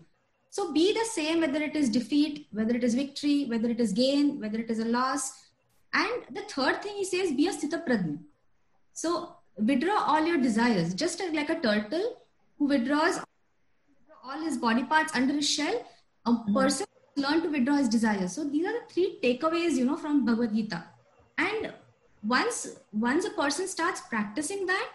[0.51, 3.93] So be the same whether it is defeat, whether it is victory, whether it is
[3.93, 5.33] gain, whether it is a loss.
[5.93, 8.19] And the third thing he says, be a sthita prajna.
[8.93, 12.17] So withdraw all your desires, just like a turtle
[12.59, 13.21] who withdraws
[14.25, 15.87] all his body parts under his shell.
[16.27, 18.33] A person learn to withdraw his desires.
[18.33, 20.85] So these are the three takeaways, you know, from Bhagavad Gita.
[21.39, 21.73] And
[22.23, 24.89] once once a person starts practicing that,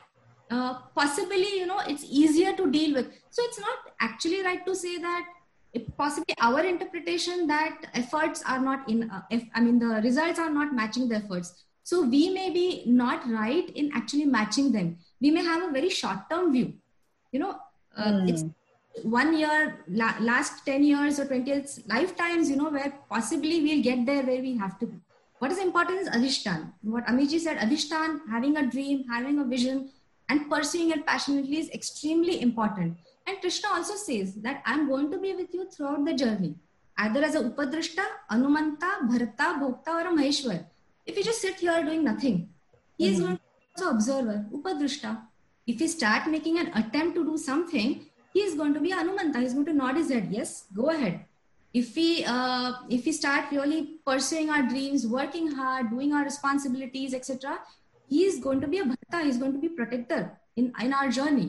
[0.52, 3.08] uh, possibly you know it's easier to deal with.
[3.30, 5.26] So it's not actually right to say that
[5.74, 10.40] it possibly our interpretation that efforts are not in uh, if, i mean the results
[10.40, 14.98] are not matching the efforts so we may be not right in actually matching them
[15.20, 16.74] we may have a very short term view
[17.34, 17.58] you know
[17.98, 18.28] uh, Hmm.
[18.30, 18.44] it's
[19.04, 23.84] one year la- last 10 years or 20 years lifetimes you know where possibly we'll
[23.84, 24.98] get there where we have to be
[25.40, 29.90] what is important is adhishtan what amiji said adhishtan having a dream having a vision
[30.30, 35.18] and pursuing it passionately is extremely important and Krishna also says that I'm going to
[35.18, 36.56] be with you throughout the journey,
[36.98, 40.66] either as a Upadrashta, Anumanta, Bharata, Bhokta, or a Maheshwar.
[41.06, 42.50] If you just sit here doing nothing,
[42.98, 43.26] he is mm-hmm.
[43.26, 45.22] going to be observer, Upadrishta.
[45.66, 49.42] If you start making an attempt to do something, he is going to be Anumanta.
[49.42, 50.28] He's going to nod his head.
[50.30, 51.26] Yes, go ahead.
[51.82, 57.14] If we uh, if we start really pursuing our dreams, working hard, doing our responsibilities,
[57.20, 57.60] etc.,
[58.08, 59.26] he is going to be a Bharata.
[59.26, 60.22] He's going to be protector
[60.56, 61.48] in in our journey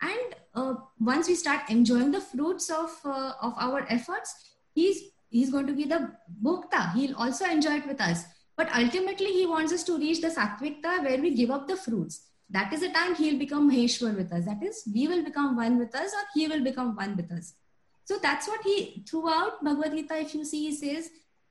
[0.00, 4.34] and uh, once we start enjoying the fruits of uh, of our efforts
[4.74, 6.10] he's he's going to be the
[6.42, 8.24] bhokta he'll also enjoy it with us
[8.56, 12.22] but ultimately he wants us to reach the sattvikta where we give up the fruits
[12.50, 15.78] that is the time he'll become maheshwar with us that is we will become one
[15.78, 17.54] with us or he will become one with us
[18.08, 18.76] so that's what he
[19.08, 21.10] throughout bhagavad gita if you see he says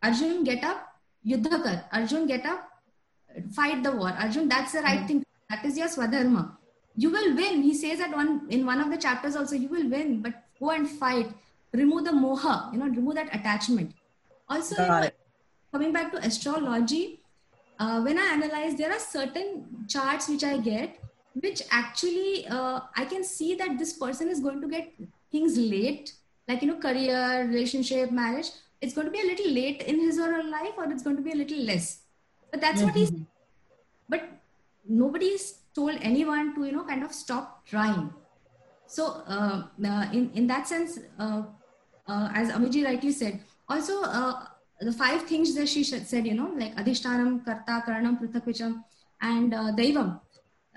[0.09, 0.85] arjun get up
[1.31, 1.77] yuddha kar.
[1.91, 2.69] Arjun get up
[3.53, 4.13] fight the war.
[4.19, 5.23] Arjun that's the right thing.
[5.49, 6.51] That is your swadharma.
[6.95, 7.61] You will win.
[7.61, 10.71] He says that one in one of the chapters also you will win but go
[10.71, 11.29] and fight.
[11.73, 13.93] Remove the moha you know remove that attachment.
[14.49, 15.09] Also you know,
[15.71, 17.19] coming back to astrology
[17.79, 20.95] uh, when i analyze there are certain charts which i get
[21.41, 24.93] which actually uh, i can see that this person is going to get
[25.29, 26.13] things late
[26.47, 28.49] like you know career relationship marriage
[28.81, 31.15] it's going to be a little late in his or her life or it's going
[31.15, 32.01] to be a little less.
[32.51, 33.11] But that's what he's
[34.07, 34.21] but
[34.87, 38.13] nobody's told anyone to you know kind of stop trying.
[38.85, 41.43] So uh, uh, in in that sense uh,
[42.07, 44.45] uh, as amiji rightly said also uh,
[44.79, 48.83] the five things that she said you know like adhishtanam karta karanam prithakvicham
[49.21, 50.21] and uh, daivam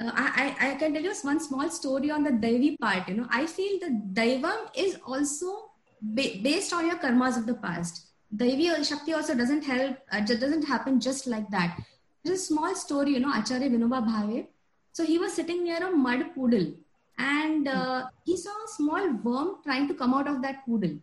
[0.01, 3.09] uh, I, I can tell you one small story on the Devi part.
[3.09, 7.55] You know, I feel that Daivam is also ba- based on your karmas of the
[7.55, 8.07] past.
[8.35, 11.79] Devi Shakti also doesn't help, uh, doesn't happen just like that.
[12.25, 14.47] There's a small story, you know, Acharya Vinoba Bhave.
[14.93, 16.73] So he was sitting near a mud poodle
[17.19, 20.99] and uh, he saw a small worm trying to come out of that poodle.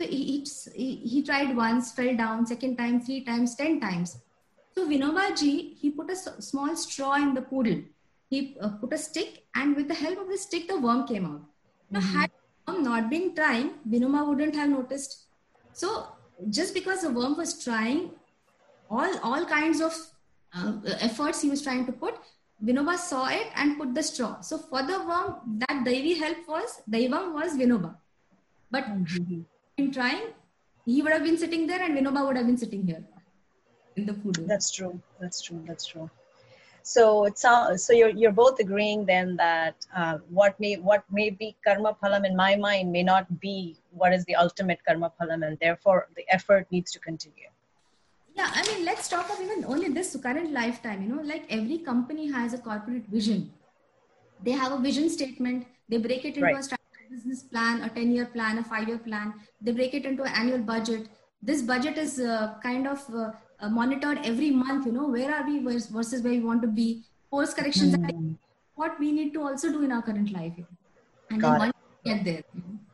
[0.00, 4.18] So he, he, he tried once, fell down, second time, three times, ten times.
[4.74, 7.82] So Vinobaji, he put a small straw in the poodle.
[8.30, 11.24] He uh, put a stick, and with the help of the stick, the worm came
[11.24, 11.42] out.
[11.90, 12.18] Now, mm-hmm.
[12.18, 15.24] had the worm not been trying, Vinoba wouldn't have noticed.
[15.72, 16.08] So,
[16.50, 18.10] just because the worm was trying,
[18.90, 19.94] all all kinds of
[20.54, 22.18] uh, efforts he was trying to put,
[22.62, 24.40] Vinoba saw it and put the straw.
[24.40, 27.94] So, for the worm, that Devi help was Daivam was Vinoba.
[28.70, 29.40] But mm-hmm.
[29.78, 30.28] in trying,
[30.84, 33.04] he would have been sitting there, and Vinoba would have been sitting here
[33.96, 34.44] in the food.
[34.46, 35.00] That's true.
[35.18, 35.62] That's true.
[35.66, 36.10] That's true.
[36.82, 41.30] So it sounds so you're you're both agreeing then that uh, what may what may
[41.30, 45.46] be karma phalam in my mind may not be what is the ultimate karma phalam,
[45.46, 47.50] and therefore the effort needs to continue.
[48.34, 51.02] Yeah, I mean, let's talk of even only this current lifetime.
[51.02, 53.52] You know, like every company has a corporate vision.
[54.42, 55.66] They have a vision statement.
[55.88, 56.72] They break it into right.
[56.72, 59.34] a business plan, a ten-year plan, a five-year plan.
[59.60, 61.08] They break it into an annual budget.
[61.42, 65.46] This budget is uh, kind of uh, uh, monitored every month you know where are
[65.46, 67.04] we versus where we want to be.
[67.30, 68.36] Course corrections mm.
[68.74, 70.54] what we need to also do in our current life.
[71.30, 71.72] And Got then
[72.04, 72.42] get there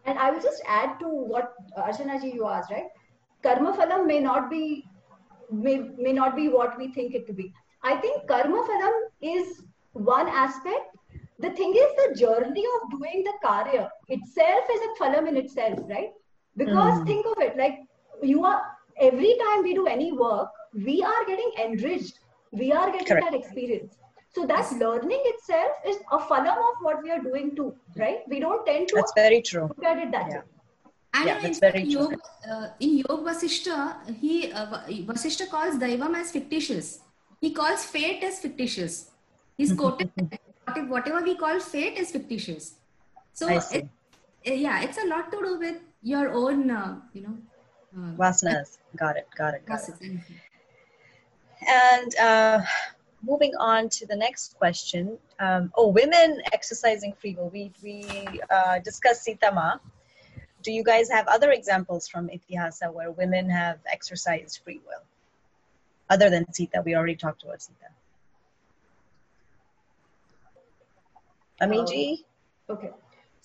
[0.07, 2.89] and i will just add to what uh, Archana ji you asked right?
[3.43, 4.85] Karma phalam may not be
[5.51, 7.53] may, may not be what we think it to be.
[7.83, 10.97] I think karma phalam is one aspect.
[11.39, 15.79] The thing is the journey of doing the karya itself is a phalam in itself
[15.89, 16.13] right?
[16.57, 17.07] Because mm.
[17.07, 17.81] think of it like
[18.23, 18.63] you are
[19.01, 22.19] every time we do any work, we are getting enriched.
[22.53, 23.31] We are getting Correct.
[23.31, 23.97] that experience.
[24.35, 28.21] So that learning itself is a phalam of what we are doing too, right?
[28.29, 29.69] We don't tend to That's very true.
[29.69, 30.37] look at it that yeah.
[30.39, 30.43] way.
[31.15, 32.17] And yeah, that's very Yoga,
[32.51, 34.67] uh, in Yoga Vasishta, he uh,
[35.11, 37.01] Vasishta calls Daivam as fictitious.
[37.41, 39.11] He calls fate as fictitious.
[39.57, 40.11] He's quoted
[40.89, 42.75] whatever we call fate is fictitious.
[43.33, 43.89] So it,
[44.45, 47.37] yeah, it's a lot to do with your own, uh, you know,
[47.97, 48.17] Mm.
[48.17, 48.79] Vasanas.
[48.97, 49.29] Got it.
[49.37, 49.67] Got it.
[49.67, 50.21] Got it.
[51.67, 52.61] And uh,
[53.23, 55.19] moving on to the next question.
[55.39, 57.49] Um, oh, women exercising free will.
[57.51, 58.05] We, we
[58.51, 59.77] uh, discussed Sita Ma.
[60.63, 65.03] Do you guys have other examples from Itihasa where women have exercised free will?
[66.11, 67.89] Other than Sita, we already talked about Sita.
[71.61, 72.25] Amiji?
[72.69, 72.91] Um, okay.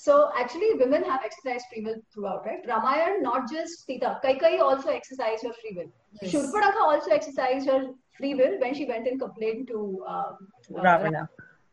[0.02, 2.60] So actually, women have exercised free will throughout, right?
[2.66, 4.18] Ramayana, not just Sita.
[4.24, 5.92] Kaikeyi also exercised her free will.
[6.22, 6.32] Yes.
[6.32, 11.28] Shurpanakha also exercised her free will when she went and complained to uh, uh, Ravana.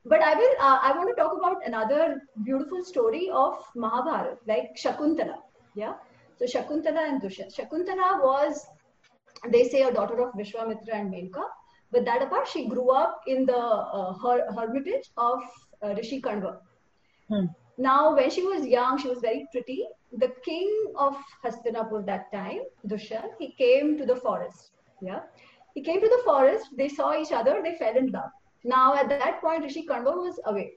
[0.05, 0.55] But I will.
[0.61, 5.37] Uh, I want to talk about another beautiful story of Mahabharata, like Shakuntala.
[5.77, 5.95] Yeah.
[6.37, 7.55] So Shakuntala and Dushyant.
[7.57, 8.67] Shakuntala was,
[9.53, 11.45] they say, a daughter of Vishwamitra and Menka.
[11.93, 15.39] But that apart, she grew up in the uh, her, hermitage of
[15.81, 16.57] uh, Rishi Kanva.
[17.29, 17.47] Hmm.
[17.79, 19.87] Now, when she was young, she was very pretty.
[20.13, 24.71] The king of Hastinapur that time, Dushyant, he came to the forest.
[25.03, 25.21] Yeah.
[25.75, 28.31] He came to the forest, they saw each other, they fell in love.
[28.65, 30.73] Now, at that point, Rishi Kanva was away.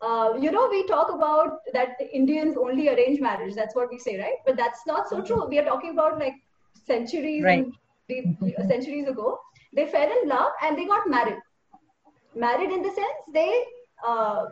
[0.00, 3.54] Uh, you know, we talk about that Indians only arrange marriage.
[3.54, 4.36] That's what we say, right?
[4.46, 5.46] But that's not so true.
[5.46, 6.34] We are talking about like
[6.86, 7.66] centuries right.
[8.08, 9.38] and centuries ago.
[9.74, 11.38] They fell in love and they got married.
[12.34, 13.64] Married in the sense they
[14.06, 14.46] uh,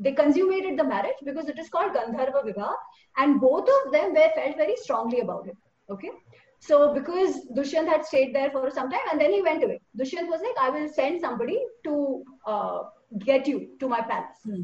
[0.00, 2.72] they consummated the marriage because it is called Gandharva Vivah,
[3.18, 5.56] and both of them were felt very strongly about it.
[5.90, 6.10] Okay.
[6.58, 9.80] So because Dushyant had stayed there for some time and then he went away.
[9.98, 12.82] Dushyant was like, I will send somebody to uh,
[13.18, 14.36] get you to my palace.
[14.44, 14.62] Hmm.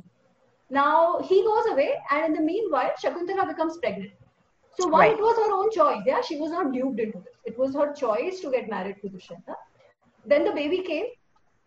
[0.68, 4.10] Now he goes away, and in the meanwhile, Shakuntala becomes pregnant.
[4.78, 5.12] So one, right.
[5.12, 6.02] it was her own choice.
[6.06, 7.34] Yeah, she was not duped into this.
[7.44, 9.44] It was her choice to get married to Dushyant.
[10.26, 11.06] Then the baby came,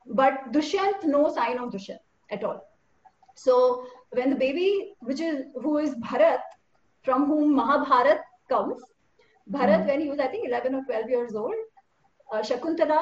[0.05, 2.68] but Dushyant no sign of Dushyant at all.
[3.43, 6.41] So when the baby, which is who is Bharat,
[7.03, 8.81] from whom Mahabharat comes,
[9.51, 11.55] Bharat, mm when he was I think 11 or 12 years old,
[12.31, 13.01] uh, Shakuntala,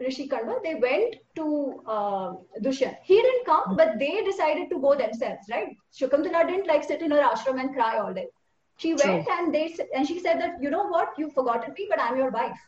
[0.00, 2.96] Rishi Kanva, they went to uh, Dushyant.
[3.04, 5.74] He didn't come, mm but they decided to go themselves, right?
[6.00, 8.28] Shakuntala didn't like sit in her ashram and cry all day.
[8.76, 9.38] She went True.
[9.38, 9.64] and they
[9.94, 12.60] and she said that you know what, you've forgotten me, but I'm your wife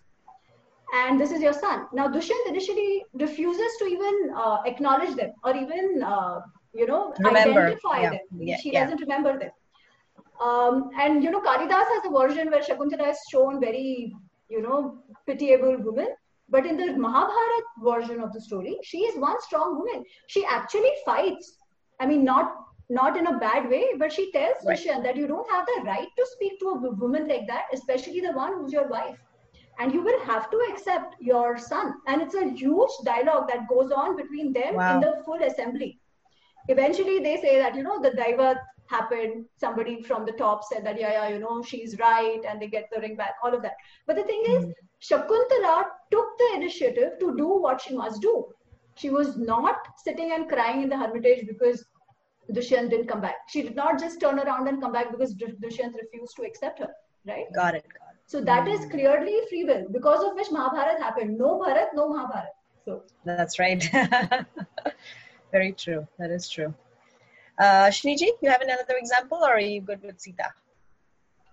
[0.92, 1.86] and this is your son.
[1.92, 6.40] Now, Dushyant initially refuses to even uh, acknowledge them or even uh,
[6.74, 7.66] you know, remember.
[7.66, 8.10] identify yeah.
[8.10, 8.20] them.
[8.38, 8.56] Yeah.
[8.58, 8.84] She yeah.
[8.84, 9.50] doesn't remember them.
[10.42, 14.14] Um, and you know, Kalidas has a version where Shakuntala is shown very,
[14.48, 16.08] you know, pitiable woman.
[16.48, 20.04] But in the mahabharat version of the story, she is one strong woman.
[20.26, 21.58] She actually fights.
[22.00, 22.56] I mean, not
[22.90, 24.76] not in a bad way, but she tells right.
[24.76, 28.20] Dushyant that you don't have the right to speak to a woman like that, especially
[28.20, 29.16] the one who's your wife.
[29.78, 31.94] And you will have to accept your son.
[32.06, 34.94] And it's a huge dialogue that goes on between them wow.
[34.94, 36.01] in the full assembly
[36.68, 38.56] eventually they say that you know the daivat
[38.88, 39.46] happened.
[39.58, 42.88] Somebody from the top said that, yeah, yeah, you know, she's right, and they get
[42.92, 43.76] the ring back, all of that.
[44.06, 44.66] But the thing is,
[45.10, 48.46] Shakuntala took the initiative to do what she must do.
[48.96, 51.84] She was not sitting and crying in the hermitage because
[52.52, 53.36] Dushyant didn't come back.
[53.48, 56.90] She did not just turn around and come back because Dushyant refused to accept her,
[57.26, 57.46] right?
[57.54, 57.84] Got it.
[57.84, 58.20] Got it.
[58.26, 61.38] So that is clearly free will, because of which Mahabharat happened.
[61.38, 62.54] No Bharat, no Mahabharat.
[62.84, 63.82] So that's right.
[65.52, 66.06] Very true.
[66.18, 66.74] That is true.
[67.58, 70.48] Uh, Shniji, you have another example, or are you good with Sita?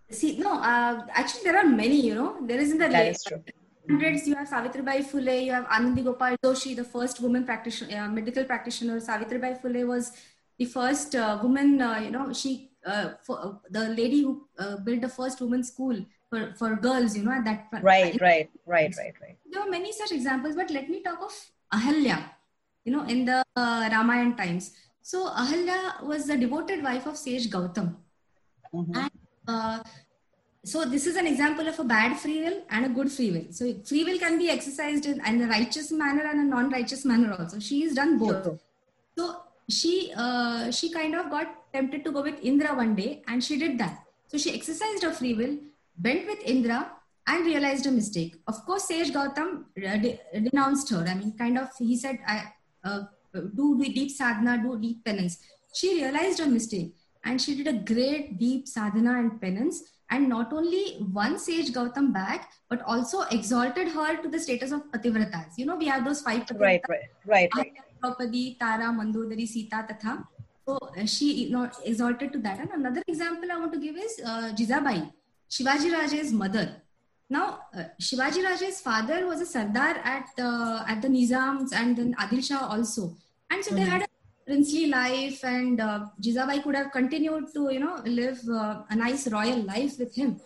[0.09, 0.53] See, no.
[0.53, 1.99] Uh, actually, there are many.
[2.01, 3.43] You know, there is in the that late is true.
[3.89, 4.27] hundreds.
[4.27, 5.45] You have Savitribai Phule.
[5.45, 8.99] You have Anandi Gopal Joshi, the first woman practitioner, uh, medical practitioner.
[8.99, 10.13] Savitribai Phule was
[10.57, 11.81] the first uh, woman.
[11.81, 14.47] Uh, you know, she uh, for, the lady who
[14.85, 18.95] built the first women's school for, for girls, you know, at that right, right, right,
[18.97, 19.37] right, right.
[19.51, 21.33] There are many such examples, but let me talk of
[21.73, 22.23] Ahalya,
[22.85, 24.71] you know, in the uh, Ramayana times.
[25.01, 27.95] So Ahalya was the devoted wife of sage Gautam.
[28.73, 28.95] Mm-hmm.
[28.95, 29.11] And
[29.47, 29.83] uh,
[30.63, 33.51] so this is an example of a bad free will and a good free will.
[33.51, 37.35] So free will can be exercised in, in a righteous manner and a non-righteous manner
[37.37, 37.59] also.
[37.59, 38.43] She has done both.
[38.43, 38.59] Sure.
[39.17, 43.43] So she uh, she kind of got tempted to go with Indra one day, and
[43.43, 44.03] she did that.
[44.27, 45.57] So she exercised her free will
[46.01, 46.91] went with Indra
[47.27, 48.35] and realized a mistake.
[48.47, 51.05] Of course, Sage Gautam denounced her.
[51.07, 53.01] I mean, kind of, he said, I, uh,
[53.33, 55.39] do deep sadhana, do deep penance.
[55.73, 60.51] She realized her mistake and she did a great deep sadhana and penance and not
[60.53, 65.57] only won Sage Gautam back, but also exalted her to the status of Pativratas.
[65.57, 66.59] You know, we have those five Pativratas.
[66.59, 67.49] Right, right, right.
[67.55, 67.71] right.
[68.01, 70.25] Draupadi, Tara, Mandodari, Sita, Tatha.
[70.65, 72.59] So uh, she you know, exalted to that.
[72.59, 75.11] And another example I want to give is uh, Jijabai.
[75.49, 76.81] Shivaji Raje's mother.
[77.29, 82.15] Now, uh, Shivaji Raje's father was a Sardar at uh, at the Nizams and then
[82.15, 83.15] Adil Shah also,
[83.51, 83.83] and so mm-hmm.
[83.83, 84.07] they had a
[84.47, 89.27] princely life, and uh, Jijabai could have continued to you know live uh, a nice
[89.27, 90.41] royal life with him,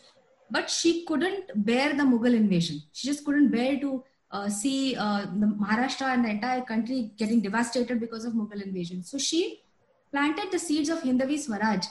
[0.52, 2.82] but she couldn't bear the Mughal invasion.
[2.92, 7.40] She just couldn't bear to uh, see uh, the Maharashtra and the entire country getting
[7.40, 9.04] devastated because of Mughal invasion.
[9.04, 9.62] So she
[10.12, 11.86] planted the seeds of Hindavi Swaraj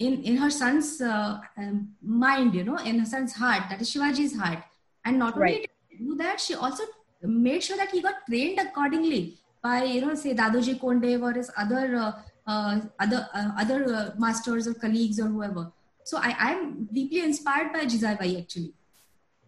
[0.00, 3.90] in, in her son's uh, um, mind, you know, in her son's heart, that is
[3.92, 4.64] Shivaji's heart.
[5.04, 5.70] And not only right.
[5.98, 6.84] do that, she also
[7.22, 11.50] made sure that he got trained accordingly by, you know, say Dadoji Kondev or his
[11.56, 12.12] other uh,
[12.46, 15.70] uh, other uh, other uh, masters or colleagues or whoever.
[16.02, 18.72] So I i'm deeply inspired by Jijabai actually.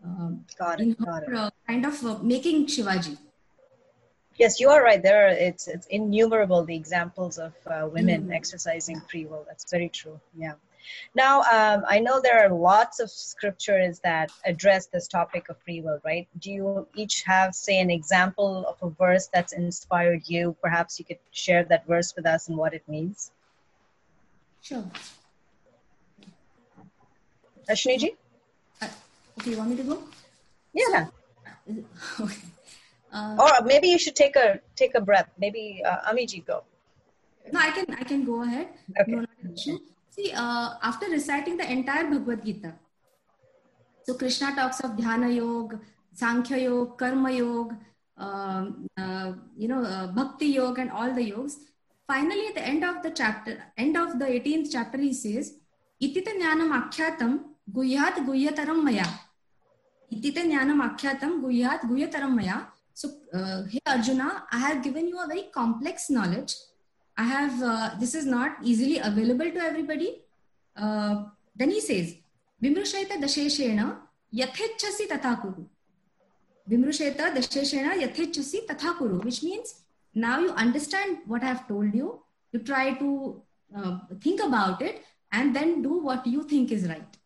[0.04, 0.84] Um, got it.
[0.84, 1.34] In her, got it.
[1.34, 3.16] Uh, kind of making Shivaji
[4.36, 5.02] yes you are right.
[5.02, 8.34] There are it's it's innumerable the examples of uh, women mm.
[8.34, 9.44] exercising free will.
[9.46, 10.20] That's very true.
[10.36, 10.54] Yeah.
[11.14, 15.80] Now um, i know there are lots of scriptures that address this topic of free
[15.80, 16.26] will right?
[16.40, 20.56] Do you each have say an example of a verse that's inspired you?
[20.62, 23.30] Perhaps you could share that verse with us and what it means.
[24.60, 24.84] Sure.
[27.70, 28.16] Ashniji?
[28.80, 28.88] Uh,
[29.38, 30.02] okay you want me to go?
[30.74, 31.06] Yeah.
[32.16, 32.42] So, okay
[33.12, 35.28] uh, or maybe you should take a take a breath.
[35.38, 36.64] Maybe uh, Amiji go.
[37.52, 38.68] No, I can I can go ahead.
[39.00, 39.12] Okay.
[39.12, 39.78] No,
[40.10, 42.74] See, uh, after reciting the entire Bhagavad Gita,
[44.04, 45.80] so Krishna talks of Dhyana Yoga,
[46.12, 47.78] Sankhya Yoga, Karma Yoga,
[48.18, 51.54] um, uh, you know, uh, Bhakti Yoga, and all the yogas.
[52.06, 55.54] Finally, at the end of the chapter, end of the 18th chapter, he says,
[56.02, 57.40] Itita jnanam akyatam
[57.72, 59.06] guhyat guhyataram maya.
[60.12, 62.66] Itita jnanam akyatam guhyat guhyataram maya.
[62.94, 66.54] So, uh, hey Arjuna, I have given you a very complex knowledge.
[67.16, 70.22] I have, uh, this is not easily available to everybody.
[70.76, 71.24] Uh,
[71.54, 72.14] then he says,
[72.62, 73.98] Vimrusheta dasheshena
[74.34, 75.66] yathechasi tathakuru.
[76.70, 79.82] Vimrusheta dasheshena yathechasi tathakuru, which means
[80.14, 82.20] now you understand what I have told you.
[82.52, 83.42] You try to
[83.76, 85.02] uh, think about it
[85.32, 87.16] and then do what you think is right.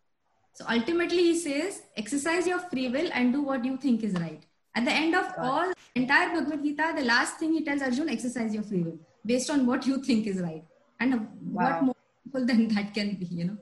[0.52, 4.42] So ultimately, he says, exercise your free will and do what you think is right.
[4.75, 8.53] At the end of all entire Bhagavad Gita, the last thing he tells Arjun, exercise
[8.53, 10.63] your free will based on what you think is right.
[10.99, 11.27] And wow.
[11.51, 13.57] what more people than that can be, you know.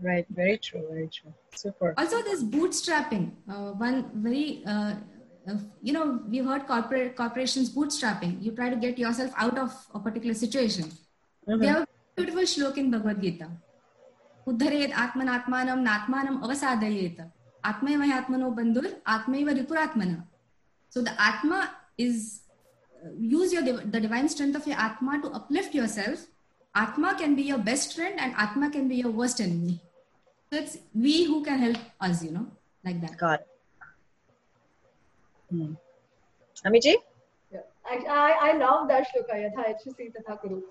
[0.00, 1.32] Right, very true, very true.
[1.54, 1.94] Super.
[1.96, 4.94] Also, this bootstrapping, uh, one very, uh,
[5.48, 8.42] uh, you know, we've heard corporate corporations bootstrapping.
[8.42, 10.84] You try to get yourself out of a particular situation.
[10.84, 11.60] Mm-hmm.
[11.60, 11.86] We have a
[12.16, 13.48] beautiful shlok in Bhagavad Gita.
[14.46, 17.20] उद्धरेत आत्मनात्मानं नात्मानं अवसादयेत
[17.64, 20.16] आत्मैव ह्यात्मनो बन्धुर् आत्मैव रिपुरात्मना
[20.89, 22.41] so the Atma is
[23.05, 26.25] uh, use your the divine strength of your Atma to uplift yourself.
[26.75, 29.79] Atma can be your best friend and Atma can be your worst enemy.
[30.51, 32.47] So it's we who can help us, you know,
[32.83, 33.17] like that.
[33.17, 33.47] Got it.
[35.51, 35.73] Hmm.
[36.65, 36.95] Amiji?
[37.51, 37.59] Yeah.
[37.89, 39.75] I, I, I love that shloka, yatha
[40.17, 40.61] tatha kuru.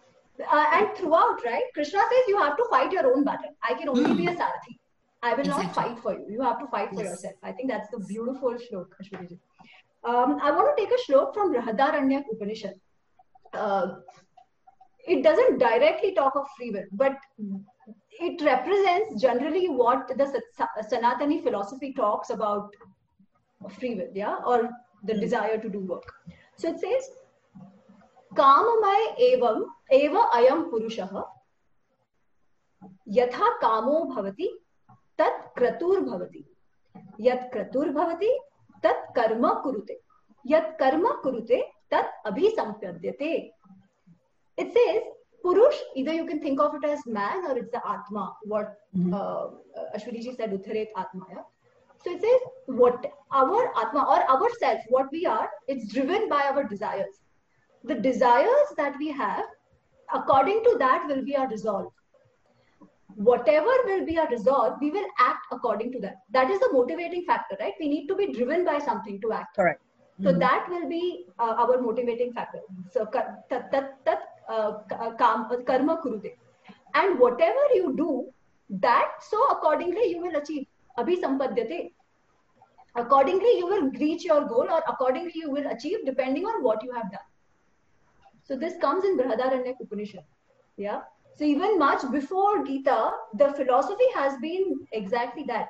[0.41, 1.64] uh, and throughout, right?
[1.75, 3.55] Krishna says you have to fight your own battle.
[3.62, 4.79] I can only be a sarathi.
[5.23, 6.27] I will not fight for you.
[6.31, 7.11] You have to fight for Yes.
[7.11, 7.35] yourself.
[7.43, 9.39] I think that's the beautiful shlok, Ashwini
[10.05, 12.75] um, I want to take a quote from Brihadaranyaka Upanishad.
[13.53, 13.87] Uh,
[15.07, 17.17] it doesn't directly talk of free will, but
[18.21, 20.43] it represents generally what the
[20.93, 22.75] Sanatani philosophy talks about
[23.79, 24.71] free will, yeah, or
[25.05, 25.21] the hmm.
[25.21, 26.13] desire to do work.
[26.57, 27.11] So it says,
[28.37, 30.15] काममय एवं एव
[33.11, 34.49] yatha kamo bhavati
[35.17, 36.45] tad kritur bhavati
[37.21, 38.31] क्रतुर्भवति kritur bhavati."
[38.85, 40.01] तत् कर्म कुरुते।
[40.45, 41.61] यत् कर्म कुरुते
[41.91, 43.35] तत् अभिसंप्यते
[44.59, 45.03] it says
[45.45, 48.66] purush either you can think of it as man or it's the atma what
[49.95, 51.43] Ashwini ji said उथरेत atma yeah
[52.07, 53.07] so it says what
[53.43, 57.20] our atma or our self what we are it's driven by our desires
[57.85, 59.47] the desires that we have
[60.09, 61.91] according to that will be are resolved
[63.15, 67.25] whatever will be our resolve we will act according to that that is the motivating
[67.25, 69.83] factor right we need to be driven by something to act Correct.
[70.23, 70.39] so Mhm.
[70.41, 72.61] that will be uh, our motivating factor.
[72.95, 74.21] So tat tat tat
[75.19, 76.33] karma kurute.
[76.95, 78.33] And whatever you do,
[78.87, 80.67] that so accordingly you will achieve.
[80.99, 81.93] Abhi sampadhyate.
[82.97, 86.93] Accordingly you will reach your goal or accordingly you will achieve depending on what you
[86.93, 87.29] have done.
[88.43, 90.25] So this comes in Brihadaranyaka Upanishad.
[90.77, 91.03] Yeah.
[91.39, 95.68] So even much before Gita, the philosophy has been exactly that.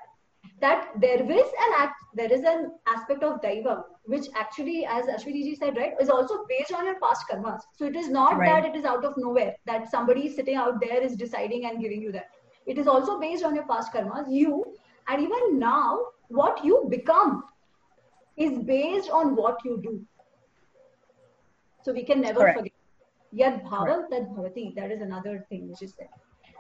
[0.62, 5.44] That there is an act, there is an aspect of daivam, which actually, as Ashwini
[5.44, 7.60] ji said, right, is also based on your past karmas.
[7.76, 8.48] So it is not Right.
[8.48, 12.00] that it is out of nowhere, that somebody sitting out there is deciding and giving
[12.00, 12.30] you that.
[12.66, 14.26] It is also based on your past karmas.
[14.30, 14.64] You,
[15.06, 15.98] and even now,
[16.28, 17.44] what you become
[18.38, 20.00] is based on what you do.
[21.84, 22.58] So we can never Correct.
[22.58, 22.77] forget.
[23.34, 24.74] Yad bhavam tad bhavati.
[24.74, 26.08] That is another thing which is there.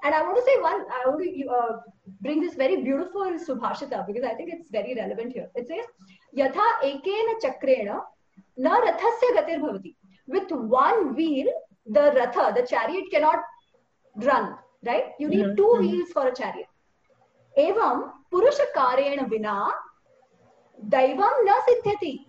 [0.04, 1.80] And I want to say one, I want to uh,
[2.20, 5.48] bring this very beautiful Subhashita because I think it's very relevant here.
[5.56, 5.84] It says,
[6.36, 8.00] Yatha ekena chakrena
[8.56, 9.96] na rathasya gatir bhavati.
[10.26, 11.46] With one wheel,
[11.86, 13.38] the ratha, the chariot cannot
[14.16, 14.56] run,
[14.86, 15.12] right?
[15.18, 15.80] You need Mhm, two mhm.
[15.80, 16.68] wheels for a chariot.
[17.56, 19.70] Evam purusha karena vina
[20.88, 22.26] daivam na siddhyati.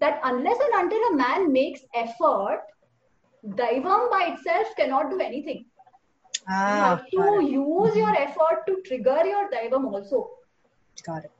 [0.00, 2.62] That unless and until a man makes effort,
[3.44, 5.64] daivam by itself cannot do anything.
[6.48, 7.50] you Ah, have to it.
[7.50, 10.30] use your effort to trigger your daivam also.
[11.04, 11.30] Got it.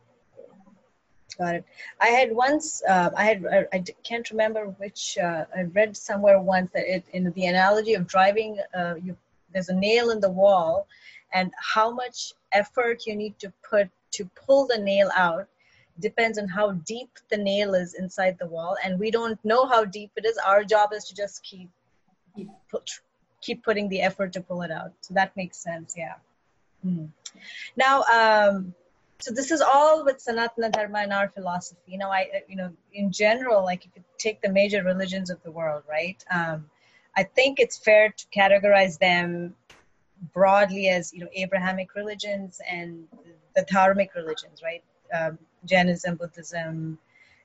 [1.39, 1.65] Got it.
[2.01, 6.41] I had once, uh, I had, I, I can't remember which, uh, I read somewhere
[6.41, 9.17] once that it, in the analogy of driving, uh, you,
[9.53, 10.87] there's a nail in the wall,
[11.33, 15.47] and how much effort you need to put to pull the nail out
[16.01, 19.85] depends on how deep the nail is inside the wall, and we don't know how
[19.85, 20.39] deep it is.
[20.39, 21.69] Our job is to just keep,
[22.39, 22.91] keep put,
[23.41, 24.93] keep putting the effort to pull it out.
[25.01, 25.95] So that makes sense.
[25.97, 26.15] Yeah.
[26.83, 27.07] Hmm.
[27.77, 28.75] Now, um,
[29.21, 31.81] so this is all with Sanatana Dharma and our philosophy.
[31.87, 35.43] You know, I, you know, in general, like if you take the major religions of
[35.43, 36.23] the world, right?
[36.31, 36.71] Um,
[37.17, 39.55] I think it's fair to categorize them
[40.33, 43.07] broadly as you know Abrahamic religions and
[43.57, 44.85] the Dharmic religions, right?
[45.13, 46.99] Um, Jainism, Buddhism,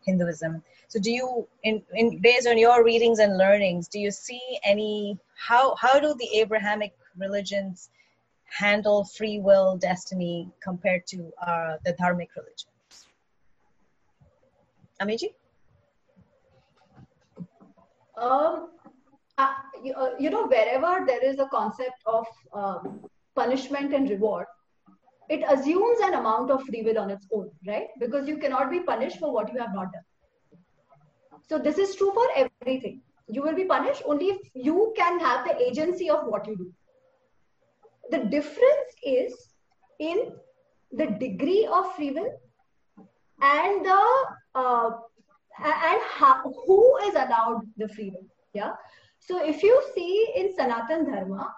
[0.05, 0.63] Hinduism.
[0.87, 5.17] So, do you, in, in based on your readings and learnings, do you see any
[5.35, 7.89] how how do the Abrahamic religions
[8.45, 12.67] handle free will, destiny compared to uh, the Dharmic religions?
[15.01, 15.33] Amiji?
[18.15, 18.69] Um,
[19.37, 23.01] uh, you, uh, you know, wherever there is a concept of um,
[23.35, 24.45] punishment and reward,
[25.29, 27.87] it assumes an amount of free will on its own, right?
[27.99, 30.03] Because you cannot be punished for what you have not done.
[31.49, 33.01] So this is true for everything.
[33.27, 36.73] You will be punished only if you can have the agency of what you do.
[38.11, 39.33] The difference is
[39.99, 40.33] in
[40.91, 42.31] the degree of free will
[43.41, 44.91] and the uh,
[45.63, 48.27] and how, who is allowed the free will.
[48.53, 48.73] Yeah.
[49.19, 51.53] So if you see in Sanatan Dharma,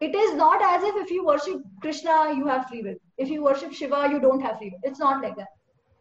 [0.00, 2.96] it is not as if if you worship Krishna, you have free will.
[3.18, 4.80] If you worship Shiva, you don't have free will.
[4.82, 5.48] It's not like that.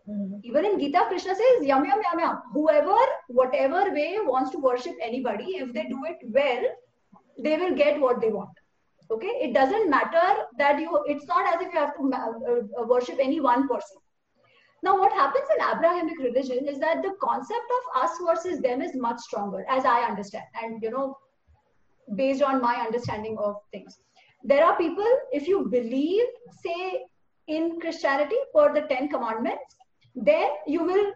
[0.09, 0.41] Mhm.
[0.43, 2.41] Even in Gita, Krishna says, yum, yum, yum, yum.
[2.53, 6.63] Whoever, whatever way wants to worship anybody, if they do it well,
[7.39, 8.57] they will get what they want.
[9.11, 9.33] Okay?
[9.45, 10.27] It doesn't matter
[10.57, 13.67] that you, it's not as if you have to ma- uh, uh, worship any one
[13.67, 13.97] person.
[14.83, 18.95] Now, what happens in Abrahamic religion is that the concept of us versus them is
[18.95, 20.45] much stronger, as I understand.
[20.61, 21.17] And, you know,
[22.15, 23.97] based on my understanding of things.
[24.43, 26.25] There are people, if you believe,
[26.63, 27.03] say,
[27.47, 29.75] in Christianity for the Ten Commandments,
[30.15, 31.11] then you will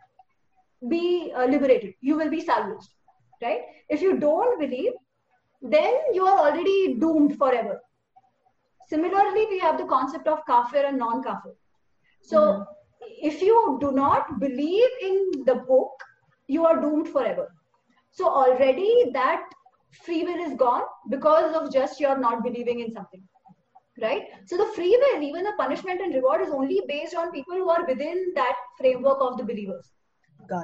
[0.89, 1.93] be uh, liberated.
[2.01, 2.89] You will be salvaged,
[3.41, 3.61] right?
[3.89, 4.93] If you don't believe,
[5.61, 7.79] then you are already doomed forever.
[8.87, 11.55] Similarly, we have the concept of kafir and non kafir.
[12.21, 12.63] So, mm-hmm.
[13.21, 15.91] if you do not believe in the book,
[16.47, 17.53] you are doomed forever.
[18.11, 19.43] So, already that
[19.91, 23.21] free will is gone because of just you're not believing in something.
[24.01, 24.27] Right?
[24.45, 27.69] So, the free will, even the punishment and reward, is only based on people who
[27.69, 29.91] are within that framework of the believers,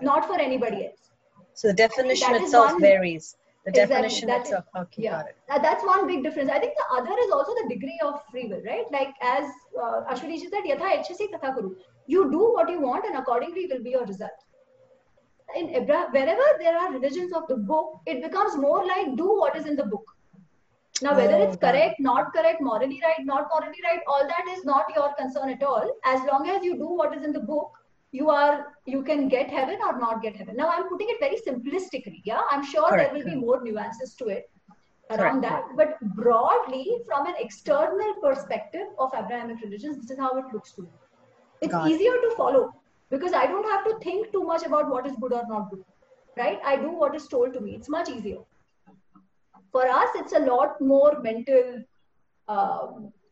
[0.02, 1.12] not for anybody else.
[1.54, 4.58] So, the definition itself one, varies the definition exactly.
[4.58, 5.24] itself okay yeah.
[5.62, 8.62] that's one big difference i think the other is also the degree of free will
[8.64, 9.46] right like as
[9.84, 10.90] uh, ashwini ji said yatha
[11.36, 11.72] tatha kuru
[12.14, 14.46] you do what you want and accordingly will be your result
[15.56, 19.56] in Abraham, wherever there are religions of the book it becomes more like do what
[19.56, 20.06] is in the book.
[21.02, 24.64] Now whether oh, it's correct not correct morally right not morally right all that is
[24.64, 25.90] not your concern at all.
[26.06, 27.72] As long as you do what is in the book
[28.12, 30.56] you are you can get heaven or not get heaven.
[30.56, 32.42] Now i'm putting it very simplistically yeah?
[32.50, 33.14] I'm sure Correct.
[33.14, 34.50] there will be more nuances to it
[35.12, 35.68] around Correct.
[35.78, 40.72] that but broadly from an external perspective of abrahamic religions this is how it looks
[40.74, 40.90] to me.
[41.62, 42.74] It's easier to follow
[43.10, 45.84] because i don't have to think too much about what is good or not good
[46.38, 46.60] right?
[46.66, 47.76] I do what is told to me.
[47.76, 48.40] It's much easier.
[49.72, 51.84] For us it's a lot more mental
[52.48, 52.88] uh,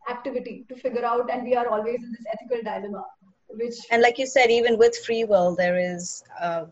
[0.10, 3.06] activity to figure out and we are always in this ethical dilemma
[3.48, 6.66] which and like you said even with free will there is uh,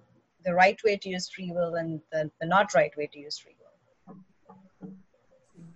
[0.44, 3.40] the right way to use free will and the, the not right way to use
[3.40, 4.92] free will.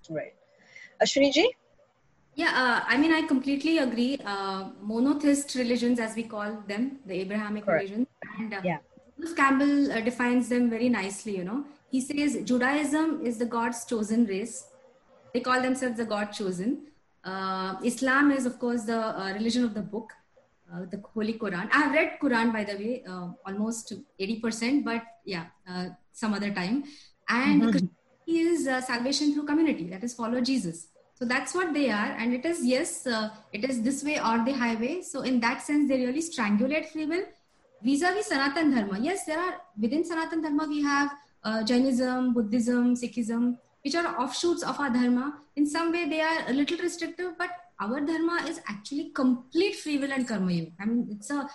[0.09, 0.33] Right.
[1.01, 1.55] Ashwini ji
[2.35, 7.15] yeah uh, i mean i completely agree uh, monotheist religions as we call them the
[7.21, 7.83] abrahamic Correct.
[7.83, 8.07] religions
[8.39, 8.77] and uh, yeah
[9.35, 14.25] campbell uh, defines them very nicely you know he says judaism is the god's chosen
[14.25, 14.67] race
[15.33, 16.77] they call themselves the god chosen
[17.23, 20.13] uh, islam is of course the uh, religion of the book
[20.73, 21.69] uh, the Holy Quran.
[21.71, 23.03] I have read Quran by the way,
[23.45, 26.83] almost 80%, but yeah, uh, some other time.
[27.29, 27.85] And mm-hmm.
[28.27, 30.87] is uh, salvation through community, that is follow Jesus.
[31.15, 32.11] So that's what they are.
[32.19, 35.01] And it is, yes, uh, it is this way or the highway.
[35.01, 37.23] So in that sense, they really strangulate free will.
[37.81, 41.11] Vis-a-vis Sanatan Dharma, yes, there are, within Sanatan Dharma, we have
[41.43, 45.39] uh, Jainism, Buddhism, Sikhism, which are offshoots of our Dharma.
[45.55, 47.49] In some way, they are a little restrictive, but
[47.79, 50.71] our dharma is actually complete free will and karma yoga.
[50.79, 51.47] I mean, it's a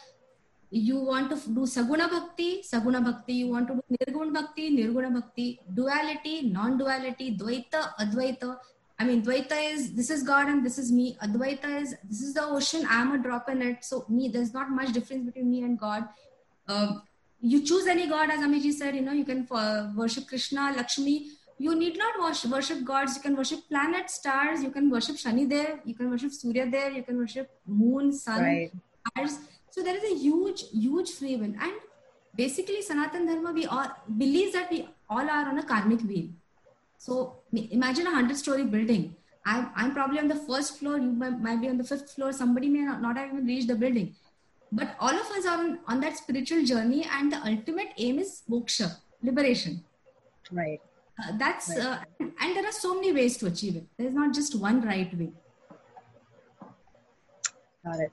[0.70, 3.32] you want to do saguna bhakti, saguna bhakti.
[3.32, 5.60] You want to do nirguna bhakti, nirguna bhakti.
[5.74, 8.56] Duality, non-duality, dvaita, advaita.
[9.00, 11.16] I mean, dvaita is this is God and this is me.
[11.22, 12.86] Advaita is this is the ocean.
[12.88, 13.84] I am a drop in it.
[13.84, 16.08] So me, there's not much difference between me and God.
[16.68, 16.98] Uh,
[17.40, 18.94] you choose any God, as Amiji said.
[18.94, 21.30] You know, you can uh, worship Krishna, Lakshmi
[21.64, 23.16] you need not worship, worship gods.
[23.16, 24.62] You can worship planets, stars.
[24.62, 25.80] You can worship Shani there.
[25.84, 26.90] You can worship Surya there.
[26.90, 28.70] You can worship moon, sun, right.
[29.08, 29.38] stars.
[29.70, 31.52] So there is a huge, huge free will.
[31.66, 31.74] And
[32.34, 36.30] basically, Sanatan Dharma, we all believes that we all are on a karmic wheel.
[36.96, 39.14] So imagine a hundred-story building.
[39.44, 40.98] I'm, I'm probably on the first floor.
[40.98, 42.32] You might, might be on the fifth floor.
[42.32, 44.14] Somebody may not, not have even reached the building.
[44.72, 48.42] But all of us are on, on that spiritual journey, and the ultimate aim is
[48.48, 49.82] moksha, liberation.
[50.52, 50.80] Right
[51.20, 51.78] uh, that's right.
[51.80, 51.98] uh,
[52.40, 55.30] and there are so many ways to achieve it there's not just one right way
[57.84, 58.12] got it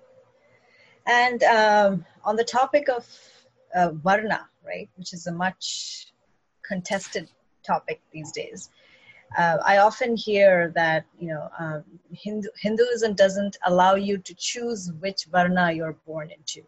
[1.06, 3.06] and um, on the topic of
[3.76, 6.08] uh, varna right which is a much
[6.64, 7.30] contested
[7.66, 8.70] topic these days
[9.38, 14.92] uh, I often hear that you know um, Hindu, Hinduism doesn't allow you to choose
[15.00, 16.64] which varna you're born into,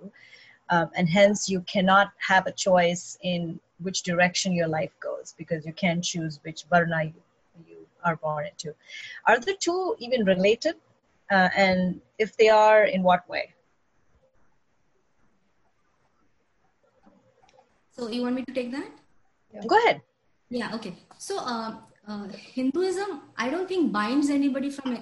[0.69, 5.65] um, and hence you cannot have a choice in which direction your life goes because
[5.65, 7.13] you can't choose which varna you,
[7.67, 8.75] you are born into.
[9.25, 10.75] Are the two even related?
[11.31, 13.53] Uh, and if they are, in what way?
[17.91, 18.89] So you want me to take that?
[19.53, 19.61] Yeah.
[19.67, 20.01] Go ahead.
[20.49, 20.73] Yeah.
[20.73, 20.95] Okay.
[21.17, 21.75] So uh,
[22.09, 24.97] uh, Hinduism, I don't think binds anybody from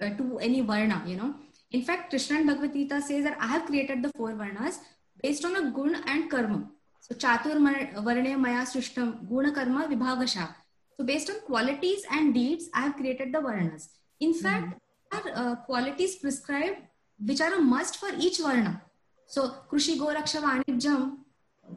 [0.00, 1.02] uh, to any varna.
[1.06, 1.34] You know.
[1.70, 4.78] In fact, Krishna and Bhagavad Gita says that I have created the four varnas
[5.22, 6.68] based on a gun and karma.
[7.00, 10.54] So Chaturvarne Maya Srishtam Guna Karma Vibhagasha.
[10.96, 13.88] So based on qualities and deeds, I have created the Varnas.
[14.20, 14.38] In hmm.
[14.38, 15.26] fact, mm-hmm.
[15.26, 16.76] there are uh, qualities prescribed
[17.24, 18.82] which are a must for each Varna.
[19.26, 21.18] So Krushi Goraksha Vanijam,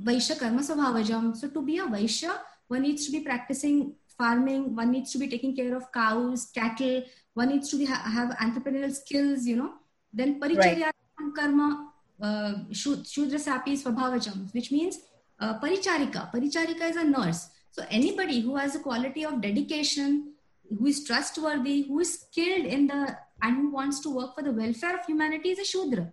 [0.03, 1.35] Vaishya Karma Svabhavajam.
[1.35, 2.37] So to be a Vaishya,
[2.67, 7.03] one needs to be practicing farming, one needs to be taking care of cows, cattle,
[7.33, 9.73] one needs to be, have entrepreneurial skills, you know.
[10.13, 11.35] Then Paricharya right.
[11.35, 11.91] Karma,
[12.21, 14.99] uh, Shudra Sapi Svabhavajam, which means
[15.39, 16.31] uh, paricharika.
[16.31, 17.49] Paricharika is a nurse.
[17.71, 20.33] So anybody who has a quality of dedication,
[20.77, 24.51] who is trustworthy, who is skilled in the and who wants to work for the
[24.51, 26.11] welfare of humanity is a Shudra.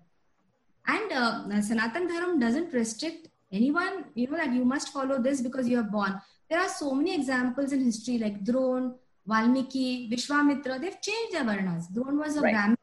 [0.87, 5.69] And uh, Sanatan Dharam doesn't restrict anyone, you know, that you must follow this because
[5.69, 6.21] you are born.
[6.51, 8.95] There are so many examples in history like Dron,
[9.27, 11.85] Valmiki, Vishwamitra, they've changed their varnas.
[11.97, 12.53] One was a Right.
[12.55, 12.77] Brahmin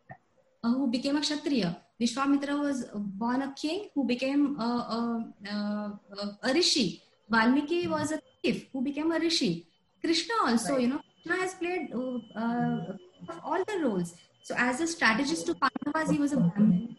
[0.63, 1.71] uh, who became a Kshatriya.
[2.01, 4.63] Vishwamitra was born a king who became a,
[4.97, 4.99] a,
[5.51, 7.03] a, a rishi.
[7.29, 9.67] Valmiki was a thief who became a rishi.
[10.01, 10.81] Krishna also, Right.
[10.83, 14.13] you know, Krishna has played uh, uh, all the roles.
[14.43, 16.95] So as a strategist to Pandavas, he was a Brahmin.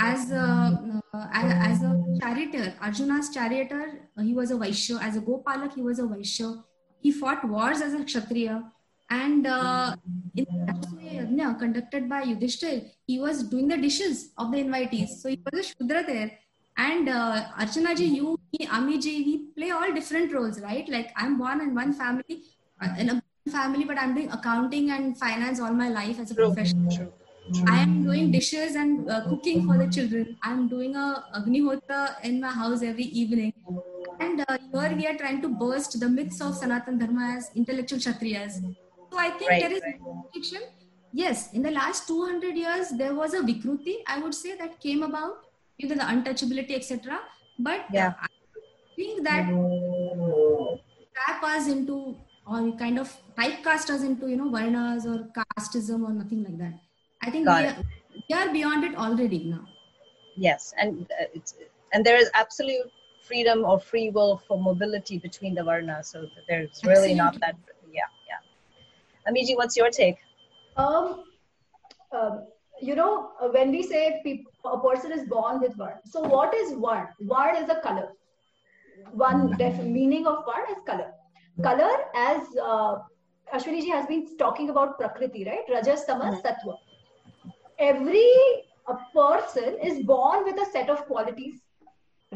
[0.00, 5.00] As a, uh, as, as a charioteer, Arjuna's charioteer, uh, he was a Vaishya.
[5.00, 6.64] As a Gopalak, he was a Vaishya.
[7.00, 8.64] He fought wars as a Kshatriya.
[9.08, 9.94] And uh,
[10.34, 15.10] in Yajna conducted by Yudhishthir, he was doing the dishes of the invitees.
[15.20, 16.32] So he was a Shudra there.
[16.76, 20.86] And uh, Archana ji, you, me, Ami ji, we play all different roles, right?
[20.88, 22.42] Like I'm born in one family,
[22.82, 26.34] uh, in a family, but I'm doing accounting and finance all my life as a
[26.34, 27.12] True.
[27.68, 30.36] I am doing dishes and uh, cooking for the children.
[30.42, 33.52] I'm doing a Agnihotra in my house every evening.
[34.20, 37.98] And uh, here we are trying to burst the myths of Sanatan Dharma as intellectual
[37.98, 38.54] Kshatriyas.
[39.12, 40.00] So I think Right, there is right.
[40.34, 40.62] fiction.
[41.12, 45.02] Yes, in the last 200 years, there was a Vikruti, I would say, that came
[45.02, 45.44] about,
[45.78, 47.20] you know, the untouchability, etc.
[47.58, 48.14] But Yeah.
[48.20, 48.26] I
[48.96, 49.46] think that
[51.14, 52.16] trap us into
[52.46, 56.74] or kind of typecast us into you know varnas or casteism or nothing like that
[57.26, 57.76] i think Got we are,
[58.28, 59.64] we are beyond it already now
[60.36, 61.54] Yes, and uh, it's
[61.92, 66.06] and there is absolute freedom or free will for mobility between the varnas.
[66.06, 67.56] So there's really not that.
[67.92, 69.30] Yeah, yeah.
[69.30, 70.18] Amiji, what's your take?
[70.76, 71.24] Um,
[72.12, 72.46] um,
[72.82, 76.54] you know, uh, when we say peop a person is born with varna, so what
[76.54, 77.08] is varna?
[77.20, 78.08] Varna is a color.
[79.12, 81.12] One def- meaning of varna is color.
[81.62, 82.96] Color, as uh,
[83.54, 85.64] Ashwini ji has been talking about Prakriti, right?
[85.70, 86.76] Rajas, Tamas, Sattva.
[87.78, 88.30] Every
[88.88, 91.60] a person is born with a set of qualities,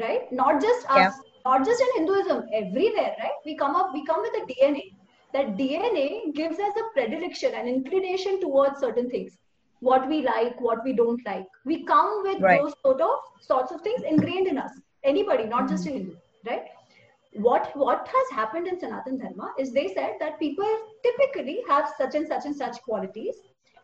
[0.00, 0.30] right?
[0.32, 1.10] Not just us, Yeah.
[1.44, 3.38] not just in Hinduism, everywhere, right?
[3.44, 4.96] We come up, we come with a DNA.
[5.32, 9.38] That DNA gives us a predilection, an inclination towards certain things.
[9.80, 11.46] What we like, what we don't like.
[11.64, 12.60] We come with Right.
[12.60, 14.72] those sort of sorts of things ingrained in us.
[15.04, 16.16] Anybody, not just a Hindu,
[16.46, 16.66] right?
[17.34, 20.66] What what has happened in Sanatan Dharma is they said that people
[21.04, 23.36] typically have such and such and such qualities,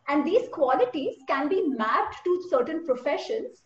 [0.07, 3.63] and these qualities can be mapped to certain professions,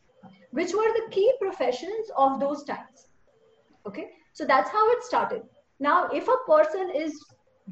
[0.52, 3.08] which were the key professions of those times.
[3.86, 5.44] Okay, so that's how it started.
[5.80, 7.24] Now, if a person is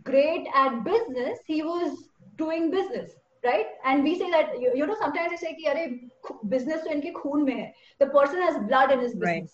[0.03, 3.11] great at business, he was doing business,
[3.43, 3.67] right?
[3.85, 7.13] And we say that, you, you know, sometimes they say, Ki, Are, business to inke
[7.13, 7.73] khoon mein hai.
[7.99, 9.25] the person has blood in his business.
[9.25, 9.49] Right.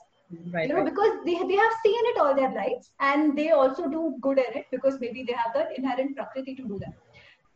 [0.52, 0.86] Right, you know, right.
[0.86, 4.58] because they, they have seen it all their lives and they also do good in
[4.60, 6.96] it because maybe they have that inherent prakriti to do that.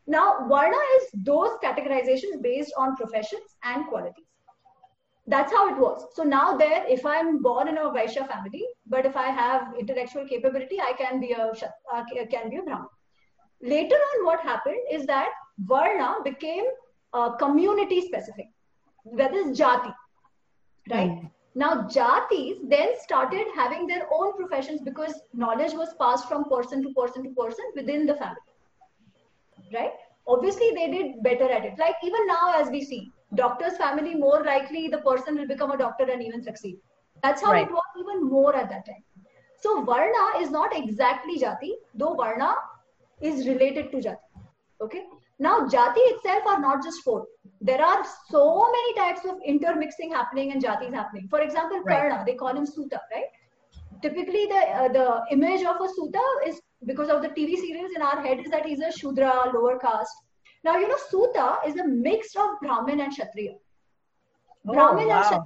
[0.10, 4.26] Now, Varna is those categorizations based on professions and qualities.
[5.28, 6.07] That's how it was.
[6.16, 10.26] So now there, if I'm born in a Vaishya family, but if I have intellectual
[10.28, 11.51] capability, I can be a
[11.93, 12.88] uh, can be a Brahmin.
[13.62, 15.30] Later on, what happened is that
[15.60, 16.66] Varna became
[17.14, 18.47] uh, community specific.
[19.16, 19.93] That is Jati,
[20.89, 21.22] right?
[21.53, 26.93] Now, Jatis then started having their own professions because knowledge was passed from person to
[26.93, 28.49] person to person within the family,
[29.74, 29.91] right?
[30.28, 31.78] Obviously, they did better at it.
[31.80, 35.78] Like even now, as we see, doctor's family more likely the person will become a
[35.78, 36.78] doctor and even succeed.
[37.24, 37.67] That's how Right.
[37.67, 39.03] it was even more at that time.
[39.57, 42.55] So Varna is not exactly Jati, though Varna
[43.22, 44.43] is related to Jati.
[44.82, 45.05] Okay.
[45.38, 47.26] Now, Jati itself are not just four.
[47.61, 51.28] There are so many types of intermixing happening and Jatis happening.
[51.30, 52.09] For example, Right.
[52.09, 53.26] Karna, they call him Suta, right?
[54.01, 58.01] Typically, the uh, the image of a Suta is because of the TV serials in
[58.01, 60.15] our head is that he's a Shudra, lower caste.
[60.63, 63.53] Now, you know, Suta is a mix of Brahmin and Kshatriya.
[64.67, 65.21] Oh, Brahmin and wow.
[65.21, 65.45] Kshatriya.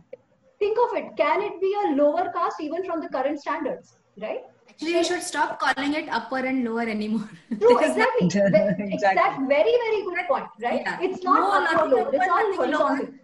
[0.59, 1.17] Think of it.
[1.17, 4.41] Can it be a lower caste even from the current standards, right?
[4.69, 8.53] actually we should stop calling it upper and lower anymore True, Because that- exactly.
[8.93, 8.93] Exactly.
[8.95, 10.81] Exact, very, very good point, right?
[10.85, 10.99] Yeah.
[11.01, 12.87] It's not No, upper or nothing lower, upper, it's all nothing lower.
[12.87, 13.15] horizontal.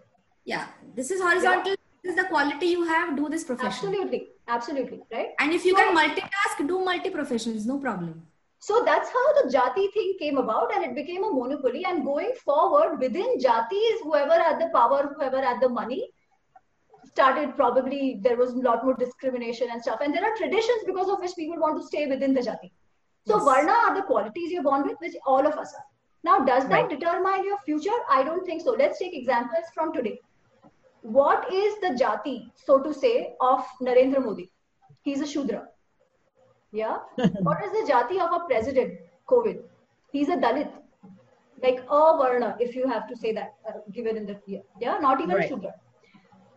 [0.44, 5.00] yeah this is horizontal this is the quality you have do this profession Absolutely, absolutely,
[5.12, 5.30] right?
[5.44, 8.18] and if you So- can multitask do multi professions no problem
[8.68, 11.82] So that's how the Jati thing came about and it became a monopoly.
[11.90, 16.00] And going forward, within Jatis, whoever had the power, whoever had the money,
[17.12, 20.02] started probably there was a lot more discrimination and stuff.
[20.06, 22.70] And there are traditions because of which people want to stay within the Jati.
[23.30, 23.44] So Yes.
[23.48, 25.86] Varna are the qualities you're born with, which all of us are.
[26.28, 26.90] Now, does that Right.
[26.98, 27.98] determine your future?
[28.18, 28.72] I don't think so.
[28.84, 30.20] Let's take examples from today.
[31.02, 34.50] What is the Jati, so to say, of Narendra Modi?
[35.02, 35.68] He's a Shudra.
[36.72, 36.98] Yeah.
[37.16, 38.98] what is the Jati of a president,
[39.28, 39.62] Kovind?
[40.12, 40.70] He's a Dalit.
[41.62, 44.62] Like a Varna, if you have to say that, uh, given in the year.
[44.80, 45.48] Yeah, not even Right.
[45.48, 45.74] Shudra.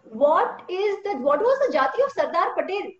[0.03, 2.91] What is the what was the Jati of Sardar Patel?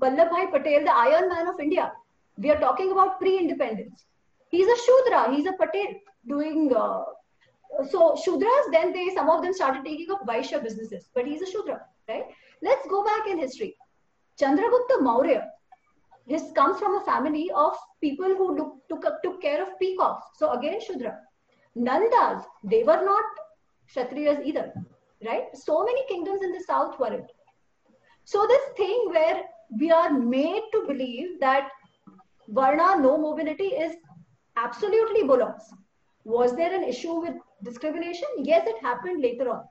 [0.00, 1.92] Vallabhbhai Patel, the Iron Man of India.
[2.36, 4.04] We are talking about pre-independence.
[4.50, 5.94] He's a Shudra, he's a Patel
[6.28, 6.72] doing.
[6.74, 7.02] Uh,
[7.90, 11.50] so Shudras, then they some of them started taking up Vaishya businesses, but he's a
[11.50, 12.24] Shudra, right?
[12.62, 13.76] Let's go back in history.
[14.40, 15.48] Chandragupta Maurya,
[16.26, 20.26] his comes from a family of people who look, took, took care of peacocks.
[20.36, 21.18] So again, Shudra.
[21.76, 23.24] Nandas, they were not
[23.90, 24.72] Kshatriyas either,
[25.24, 25.44] right?
[25.54, 27.30] So many kingdoms in the south weren't.
[28.24, 29.42] So this thing where
[29.78, 31.70] we are made to believe that
[32.48, 33.96] Varna, no mobility is
[34.56, 35.62] absolutely belongs.
[36.24, 38.28] Was there an issue with discrimination?
[38.38, 39.64] Yes, it happened later on.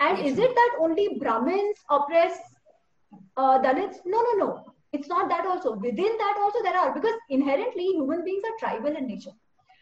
[0.00, 2.38] And is it that only Brahmins oppress
[3.36, 3.96] uh, Dalits?
[4.04, 4.74] No, no, no.
[4.92, 5.74] It's not that also.
[5.74, 9.32] Within that also there are because inherently human beings are tribal in nature.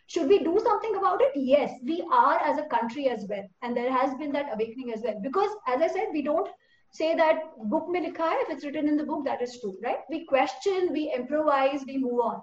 [0.09, 1.33] Should we do something about it?
[1.35, 3.45] Yes, we are as a country as well.
[3.63, 5.19] And there has been that awakening as well.
[5.21, 6.49] Because as I said, we don't
[6.93, 9.77] say that book mein likha hai, if it's written in the book, that is true,
[9.83, 9.99] right?
[10.09, 12.41] We question, we improvise, we move on.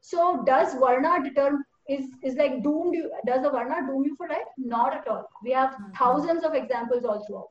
[0.00, 4.28] So does Varna determine is is like doomed you does the varna doom you for
[4.28, 4.50] life?
[4.56, 5.28] Not at all.
[5.42, 5.92] We have mm-hmm.
[5.92, 7.48] thousands of examples all throughout.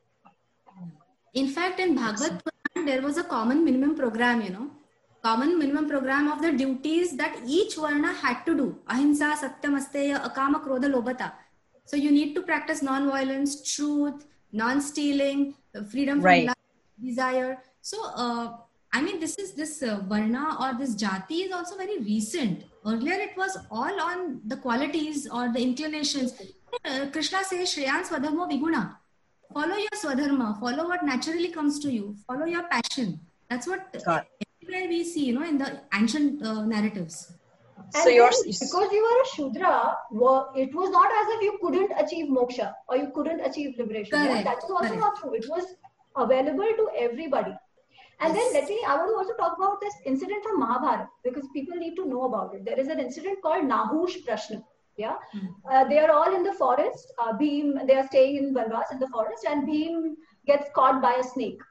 [1.33, 4.69] In fact in bhagavad Puran, there was a common minimum program you know.
[5.23, 8.77] Common minimum program of the duties that each varna had to do.
[8.88, 11.31] Ahimsa satyam asteya akama krodha lobhata
[11.85, 15.55] so you need to practice non-violence truth non-stealing
[15.89, 16.49] freedom from right.
[17.03, 17.57] desire.
[17.81, 18.57] So uh,
[18.93, 22.63] I mean, this is this uh, Varna or this Jati is also very recent.
[22.88, 26.33] Earlier, it was all on the qualities or the inclinations.
[26.85, 28.95] Uh, Krishna says, Shreyan Swadharma Viguna.
[29.53, 33.19] Follow your Swadharma, follow what naturally comes to you, follow your passion.
[33.49, 37.33] That's what everywhere we see, you know, in the ancient uh, narratives.
[37.93, 39.97] And so yours because you were a Shudra,
[40.55, 44.17] it was not as if you couldn't achieve moksha or you couldn't achieve liberation.
[44.17, 44.43] Correct.
[44.43, 44.99] That's also Correct.
[44.99, 45.33] not true.
[45.33, 45.75] It was
[46.15, 47.53] available to everybody.
[48.20, 48.51] And yes.
[48.51, 51.76] then let me, I want to also talk about this incident from Mahabharata because people
[51.76, 52.65] need to know about it.
[52.65, 54.63] There is an incident called Nahush Prashna.
[54.97, 55.18] Yeah.
[55.36, 55.49] Mm.
[55.72, 57.13] Uh, they are all in the forest.
[57.20, 60.15] Uh, Bhim, they are staying in Banvas in the forest and Bhim
[60.47, 61.61] gets caught by a snake.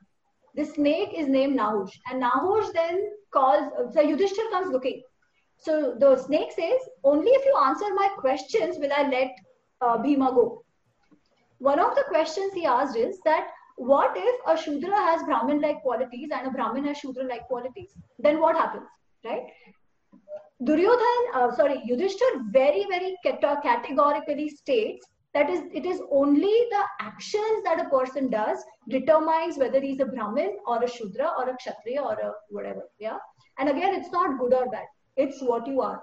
[0.55, 1.90] The snake is named Nahush.
[2.11, 5.03] And Nahush then calls, uh, so Yudhishthir comes looking.
[5.59, 9.32] So the snake says, only if you answer my questions will I let
[9.80, 10.62] uh, Bhima go.
[11.59, 15.82] One of the questions he asked is that what if a Shudra has Brahmin like
[15.82, 17.94] qualities and a Brahmin has Shudra like qualities?
[18.18, 18.86] Then what happens,
[19.24, 19.42] right?
[20.62, 27.62] Duryodhan, uh, sorry, Yudhishthir very, very categorically states that is, it is only the actions
[27.64, 32.00] that a person does determines whether he's a Brahmin or a Shudra or a Kshatriya
[32.00, 32.84] or a whatever.
[32.98, 33.18] Yeah.
[33.58, 34.86] And again, it's not good or bad.
[35.18, 36.02] It's what you are.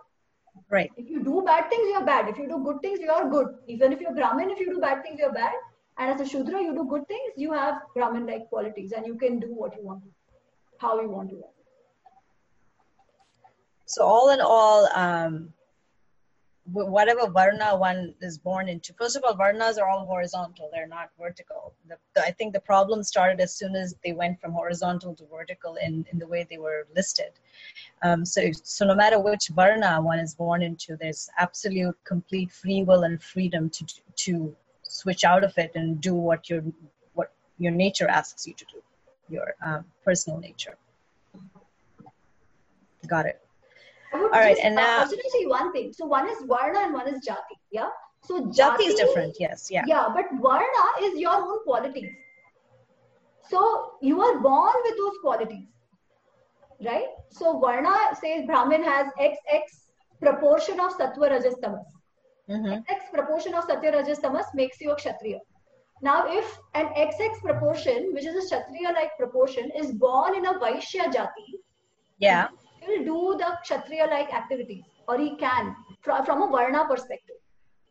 [0.69, 0.91] Right.
[0.97, 2.29] If you do bad things, you're bad.
[2.29, 3.47] If you do good things, you're good.
[3.67, 5.53] Even if you're Brahmin, if you do bad things, you're bad.
[5.97, 9.15] And as a Shudra, you do good things, you have Brahmin like qualities, and you
[9.15, 10.03] can do what you want
[10.83, 11.41] how you want to.
[13.85, 15.53] So, all in all, um,
[16.65, 21.09] whatever varna one is born into, first of all, varnas are all horizontal, they're not
[21.19, 21.73] vertical.
[21.87, 25.25] The, the, I think the problem started as soon as they went from horizontal to
[25.25, 27.31] vertical in, in the way they were listed.
[28.01, 32.83] Um, so, so, no matter which varna one is born into, there's absolute complete free
[32.83, 33.85] will and freedom to,
[34.15, 34.55] to
[34.93, 36.61] switch out of it and do what your
[37.13, 38.81] what your nature asks you to do,
[39.29, 40.77] your um, personal nature.
[43.07, 43.39] Got it.
[44.13, 45.91] All right, and now I was going to say one thing.
[45.91, 47.57] So one is varna and one is jati.
[47.71, 47.89] Yeah.
[48.23, 49.35] So jati, jati is different.
[49.39, 49.69] Yes.
[49.71, 49.83] Yeah.
[49.87, 52.11] Yeah, but varna is your own qualities.
[53.49, 55.67] So you are born with those qualities,
[56.85, 57.07] right?
[57.31, 59.63] So varna says Brahmin has XX
[60.21, 61.85] proportion of sattva, rajas, tamas.
[62.49, 62.81] Mm-hmm.
[62.89, 65.39] X proportion of Satya Rajas Tamas makes you a Kshatriya.
[66.01, 70.53] Now, if an XX proportion, which is a Kshatriya like proportion, is born in a
[70.59, 71.47] Vaishya Jati,
[72.19, 72.49] yeah,
[72.81, 77.37] he will do the Kshatriya like activities, or he can from, from a Varna perspective.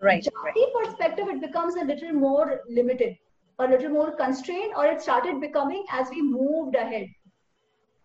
[0.00, 0.22] Right.
[0.22, 0.84] Jati right.
[0.84, 3.16] perspective, it becomes a little more limited,
[3.58, 7.06] a little more constrained, or it started becoming as we moved ahead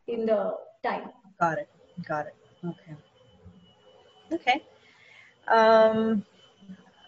[0.08, 1.10] in the time.
[1.42, 1.70] Got it.
[2.08, 2.36] Got it.
[2.66, 2.96] Okay.
[4.32, 4.64] Okay.
[5.48, 6.26] Um,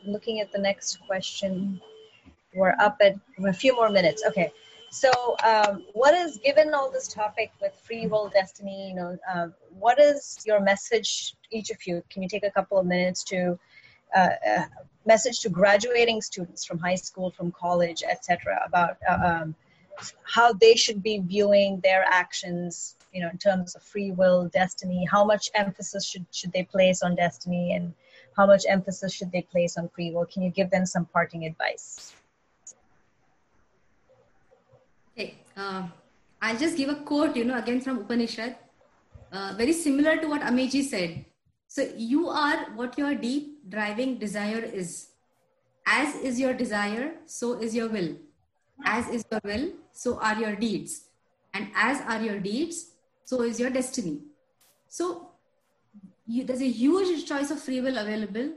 [0.06, 1.82] looking at the next question.
[2.54, 4.24] We're up at a few more minutes.
[4.28, 4.52] Okay.
[4.92, 5.12] So,
[5.44, 8.90] um, what is given all this topic with free will, destiny?
[8.90, 9.48] You know, uh,
[9.78, 11.36] what is your message?
[11.52, 13.60] Each of you, can you take a couple of minutes to
[14.16, 14.66] uh, uh,
[15.06, 19.56] message to graduating students from high school, from college, etc., about uh, um,
[20.24, 22.96] how they should be viewing their actions?
[23.14, 25.06] You know, in terms of free will, destiny.
[25.06, 27.94] How much emphasis should should they place on destiny and
[28.40, 30.26] how much emphasis should they place on free will?
[30.26, 32.14] Can you give them some parting advice?
[35.14, 35.88] Okay, uh,
[36.42, 38.56] I'll just give a quote, you know, again from Upanishad,
[39.34, 41.26] uh, very similar to what Amiji said.
[41.68, 45.10] So you are what your deep driving desire is.
[45.86, 48.16] As is your desire, so is your will.
[48.86, 51.02] As is your will, so are your deeds.
[51.54, 52.92] And as are your deeds,
[53.26, 54.20] so is your destiny.
[54.88, 55.29] So
[56.30, 58.52] you, there's a huge choice of free will available.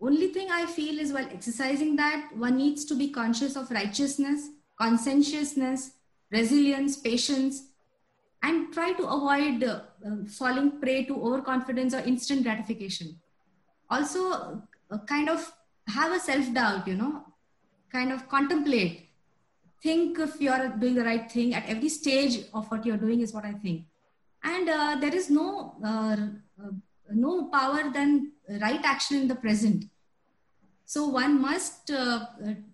[0.00, 4.48] Only thing I feel is while exercising that, one needs to be conscious of righteousness,
[4.80, 5.90] conscientiousness,
[6.30, 7.64] resilience, patience,
[8.42, 9.80] and try to avoid uh,
[10.28, 13.18] falling prey to overconfidence or instant gratification.
[13.90, 15.52] Also, uh, kind of
[15.88, 17.24] have a self doubt, you know,
[17.92, 19.08] kind of contemplate.
[19.82, 23.34] Think if you're doing the right thing at every stage of what you're doing, is
[23.34, 23.86] what I think.
[24.44, 26.16] And uh, there is no uh,
[26.62, 26.70] uh,
[27.11, 28.31] no power than
[28.61, 29.85] right action in the present.
[30.85, 32.25] So one must uh,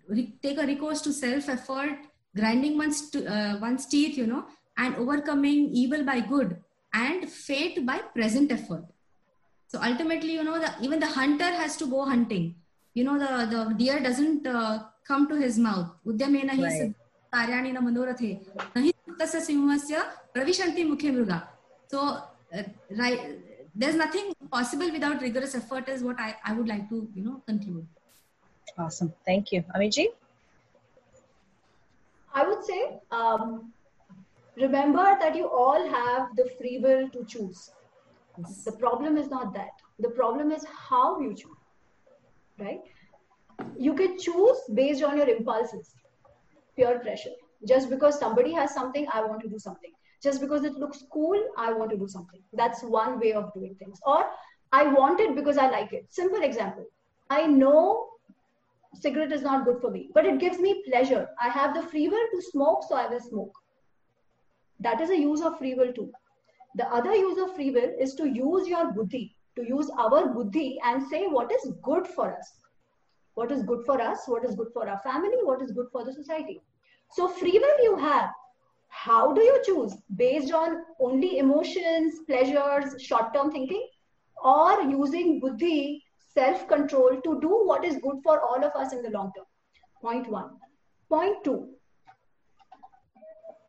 [0.08, 1.98] re- take a recourse to self effort,
[2.36, 3.10] grinding one's,
[3.60, 4.44] one's teeth, you know,
[4.76, 6.56] and overcoming evil by good
[6.94, 8.84] and fate by present effort
[9.66, 12.54] so ultimately you know the, even the hunter has to go hunting
[12.94, 16.92] you know the, the deer doesn't uh, come to his mouth udyamena hi
[17.34, 18.30] कार्याणि मनोरथे
[18.76, 20.00] न हि तस्य सिंहस्य
[20.34, 21.38] प्रविशन्ति मुखे मृगा
[21.92, 22.00] so
[22.56, 22.64] uh,
[22.98, 23.22] right
[23.81, 27.41] there's nothing possible without rigorous effort is what I, I would like to you know
[27.45, 27.87] conclude
[28.85, 30.05] awesome thank you amiji
[32.33, 32.81] i would say
[33.19, 33.73] um,
[34.57, 37.71] remember that you all have the free will to choose.
[38.37, 38.63] Yes.
[38.65, 39.69] The problem is not that.
[39.99, 41.63] The problem is how you choose,
[42.59, 42.81] right?
[43.77, 45.95] You can choose based on your impulses,
[46.75, 47.35] peer pressure.
[47.67, 49.91] Just because somebody has something, I want to do something.
[50.27, 52.41] Just because it looks cool, I want to do something.
[52.61, 53.99] That's one way of doing things.
[54.05, 54.25] Or
[54.71, 56.07] I want it because I like it.
[56.09, 56.85] Simple example.
[57.29, 58.09] I know
[59.03, 61.23] cigarette is not good for me, but it gives me pleasure.
[61.41, 63.63] I have the free will to smoke, so I will smoke
[64.79, 66.11] that is a use of free will too.
[66.75, 70.79] The other use of free will is to use your buddhi, to use our buddhi
[70.85, 72.53] and say what is good for us.
[73.33, 76.03] What is good for us, what is good for our family, what is good for
[76.03, 76.59] the society.
[77.11, 78.29] So, free will you have.
[79.05, 79.95] How do you choose?
[80.15, 83.87] Based on only emotions, pleasures, short term thinking,
[84.43, 89.01] or using buddhi, self control to do what is good for all of us in
[89.01, 89.45] the long term?
[90.01, 90.49] Point one.
[91.09, 91.77] Point two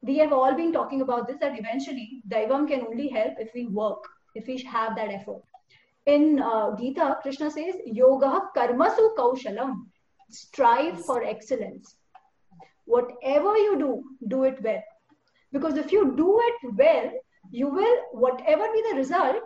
[0.03, 3.67] we have all been talking about this that eventually Daivam can only help if we
[3.67, 4.05] work,
[4.35, 5.43] if we have that effort.
[6.07, 9.75] In uh, Gita, Krishna says, Yoga karmasu kaushalam,
[10.31, 11.97] strive for excellence.
[12.87, 14.83] Whatever you do, do it well.
[15.53, 17.11] Because if you do it well,
[17.51, 19.37] you will, whatever be the result,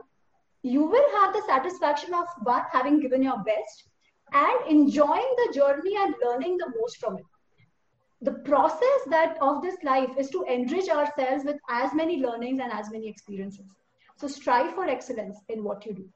[0.62, 3.84] you will have the satisfaction of one, having given your best
[4.32, 7.24] and enjoying the journey and learning the most from it.
[8.22, 12.72] The process that of this life is to enrich ourselves with as many learnings and
[12.72, 13.66] as many experiences.
[14.16, 16.08] So strive for excellence in what you do.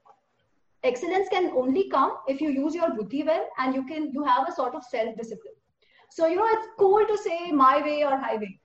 [0.84, 4.48] Excellence can only come if you use your buddhi well and you can you have
[4.48, 5.54] a sort of self discipline
[6.10, 8.58] so you know it's cool to say my way or highway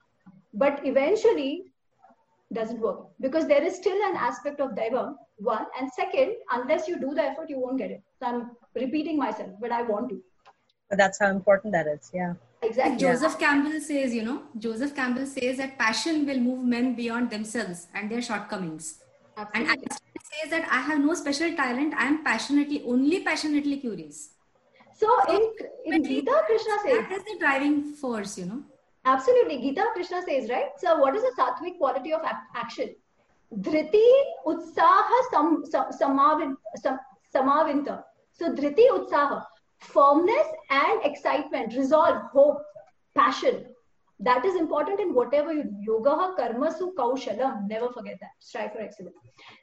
[0.53, 1.65] but eventually
[2.53, 6.99] doesn't work because there is still an aspect of daiva one and second unless you
[6.99, 10.21] do the effort you won't get it so i'm repeating myself but i want to
[10.89, 12.33] but that's how important that is yeah
[12.63, 12.97] Exactly.
[12.97, 17.87] Joseph Campbell says, you know, Joseph Campbell says that passion will move men beyond themselves
[17.95, 18.99] and their shortcomings.
[19.35, 19.71] Absolutely.
[19.71, 21.95] And Einstein says that I have no special talent.
[21.95, 24.29] I am passionately, only passionately curious.
[24.95, 25.51] So, in,
[25.85, 28.61] in Gita, Krishna says that is the driving force, you know.
[29.05, 29.61] Absolutely.
[29.61, 30.69] Gita, Krishna says, right?
[30.77, 32.21] So, what is the sattvic quality of
[32.55, 32.95] action?
[33.53, 34.07] Dhriti
[34.45, 36.99] utsaha sam, sam,
[37.33, 38.03] samavinta.
[38.33, 39.43] So, dhriti utsaha
[39.81, 42.61] firmness and excitement, resolve, hope,
[43.15, 43.65] passion.
[44.19, 45.75] That is important in whatever you do.
[45.81, 47.67] Yoga karmasu kaushalam.
[47.67, 48.29] Never forget that.
[48.39, 49.15] Strive for excellence.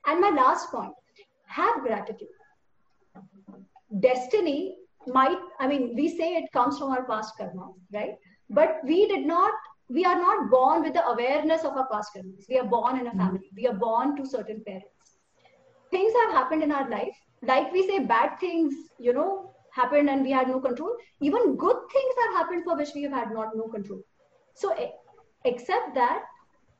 [0.06, 0.92] And my last point
[1.46, 2.28] have gratitude.
[4.00, 8.16] Destiny might, I mean, we say it comes from our past karma, right?
[8.50, 9.52] But we did not,
[9.88, 12.46] we are not born with the awareness of our past karmas.
[12.48, 13.18] We are born in a hmm.
[13.18, 13.50] family.
[13.54, 15.18] We are born to certain parents.
[15.90, 17.16] Things have happened in our life.
[17.42, 20.94] Like we say, bad things, you know, happened and we had no control.
[21.20, 24.02] Even good things have happened for which we have had not no control.
[24.54, 24.74] So
[25.44, 26.24] accept that,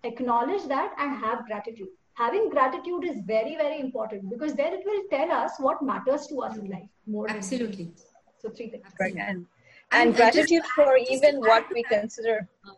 [0.05, 1.89] acknowledge that, and have gratitude.
[2.15, 6.41] Having gratitude is very, very important because then it will tell us what matters to
[6.41, 7.31] us in life more.
[7.31, 7.93] Absolutely.
[8.41, 8.87] So three things.
[9.01, 9.15] Right.
[9.17, 9.47] And,
[9.93, 12.49] and, and gratitude just, for even what we consider.
[12.67, 12.73] Uh,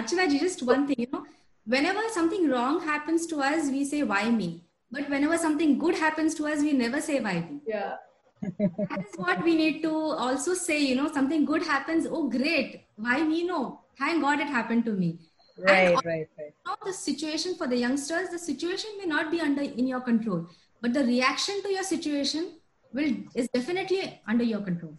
[0.00, 1.24] Archana, just one thing, you know,
[1.64, 4.64] whenever something wrong happens to us, we say, why me?
[4.90, 7.60] But whenever something good happens to us, we never say why me.
[7.66, 7.96] Yeah.
[8.42, 11.10] That is what we need to also say you know.
[11.12, 12.84] Something good happens oh great.
[12.96, 13.44] Why me?
[13.44, 13.80] No.
[13.98, 15.18] Thank god it happened to me.
[15.58, 16.78] Right also, right right.
[16.84, 20.46] the situation for the youngsters the situation may not be under in your control
[20.82, 22.58] but the reaction to your situation
[22.92, 24.94] will is definitely under your control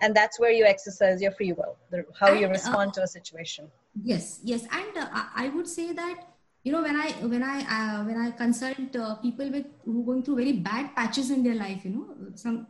[0.00, 2.94] and that's where you exercise your free will the, how and, you uh, respond uh,
[2.94, 3.70] to a situation.
[4.02, 4.62] Yes yes.
[4.62, 6.28] And uh, i would say that
[6.64, 10.06] you know when i when i uh, when i consult uh, people with who are
[10.06, 12.66] going through very bad patches in their life you know some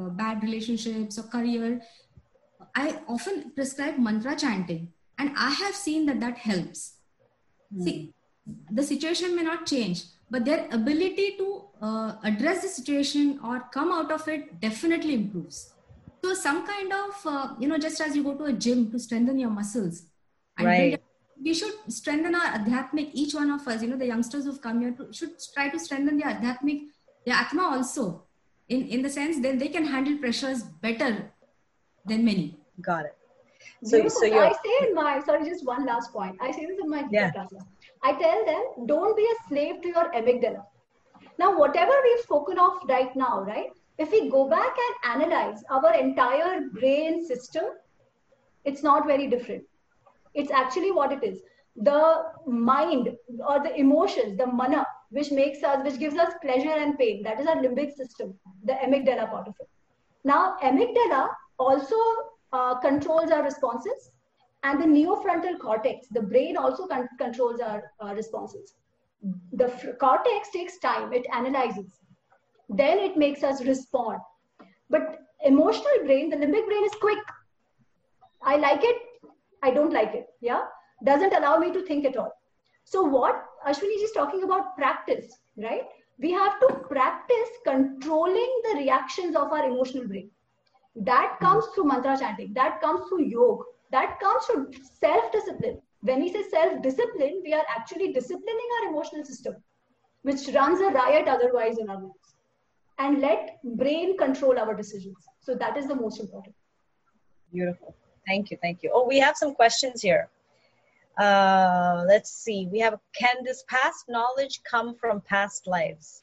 [0.00, 1.80] uh, bad relationships or career
[2.74, 4.92] i often prescribe mantra chanting.
[5.18, 6.92] And i have seen that that helps.
[7.74, 7.84] Mm.
[7.84, 8.14] see
[8.70, 11.46] the situation may not change but their ability to
[12.30, 15.72] address the situation or come out of it definitely improves
[16.26, 18.98] so some kind of, uh, you know, just as you go to a gym to
[18.98, 20.04] strengthen your muscles,
[20.60, 20.90] right.
[20.90, 21.00] Build,
[21.44, 23.10] we should strengthen our adhyatmic.
[23.12, 25.78] Each one of us, you know, the youngsters who've come here to, should try to
[25.78, 26.86] strengthen their adhyatmic,
[27.24, 28.22] their atma also.
[28.68, 31.10] In in the sense, then they can handle pressures better
[32.04, 32.58] than many.
[32.80, 33.16] Got it.
[33.84, 36.36] So, so I say in my sorry, just one last point.
[36.40, 37.30] I say this in my yeah.
[37.30, 37.62] classes.
[38.02, 40.64] I tell them, don't be a slave to your amygdala.
[41.38, 43.75] Now, whatever we've spoken of right now, right?
[43.98, 47.64] If we go back and analyze our entire brain system,
[48.64, 49.64] it's not very different.
[50.34, 51.40] It's actually what it is.
[51.76, 53.16] The mind
[53.46, 57.40] or the emotions, the mana, which makes us, which gives us pleasure and pain, that
[57.40, 58.34] is our limbic system,
[58.64, 59.68] the amygdala part of it.
[60.24, 61.28] Now, amygdala
[61.58, 61.96] also
[62.52, 64.10] uh, controls our responses,
[64.62, 68.74] and the neofrontal cortex, the brain also con- controls our uh, responses.
[69.52, 72.00] The cortex takes time, it analyzes
[72.68, 74.18] then it makes us respond.
[74.90, 77.18] But emotional brain, the limbic brain is quick.
[78.42, 78.96] I like it,
[79.62, 80.26] I don't like it.
[80.40, 80.62] Yeah.
[81.04, 82.32] Doesn't allow me to think at all.
[82.84, 85.82] So what Ashwini is talking about practice, right?
[86.18, 90.30] We have to practice controlling the reactions of our emotional brain.
[90.94, 95.82] That comes through mantra chanting, that comes through yoga, that comes through self-discipline.
[96.00, 99.56] When we say self-discipline, we are actually disciplining our emotional system,
[100.22, 102.35] which runs a riot otherwise in our lives
[102.98, 105.16] and let brain control our decisions.
[105.40, 106.54] So that is the most important.
[107.52, 107.94] Beautiful.
[108.26, 108.58] Thank you.
[108.60, 108.90] Thank you.
[108.92, 110.28] Oh, we have some questions here.
[111.18, 112.68] Uh, let's see.
[112.70, 116.22] We have can this past knowledge come from past lives?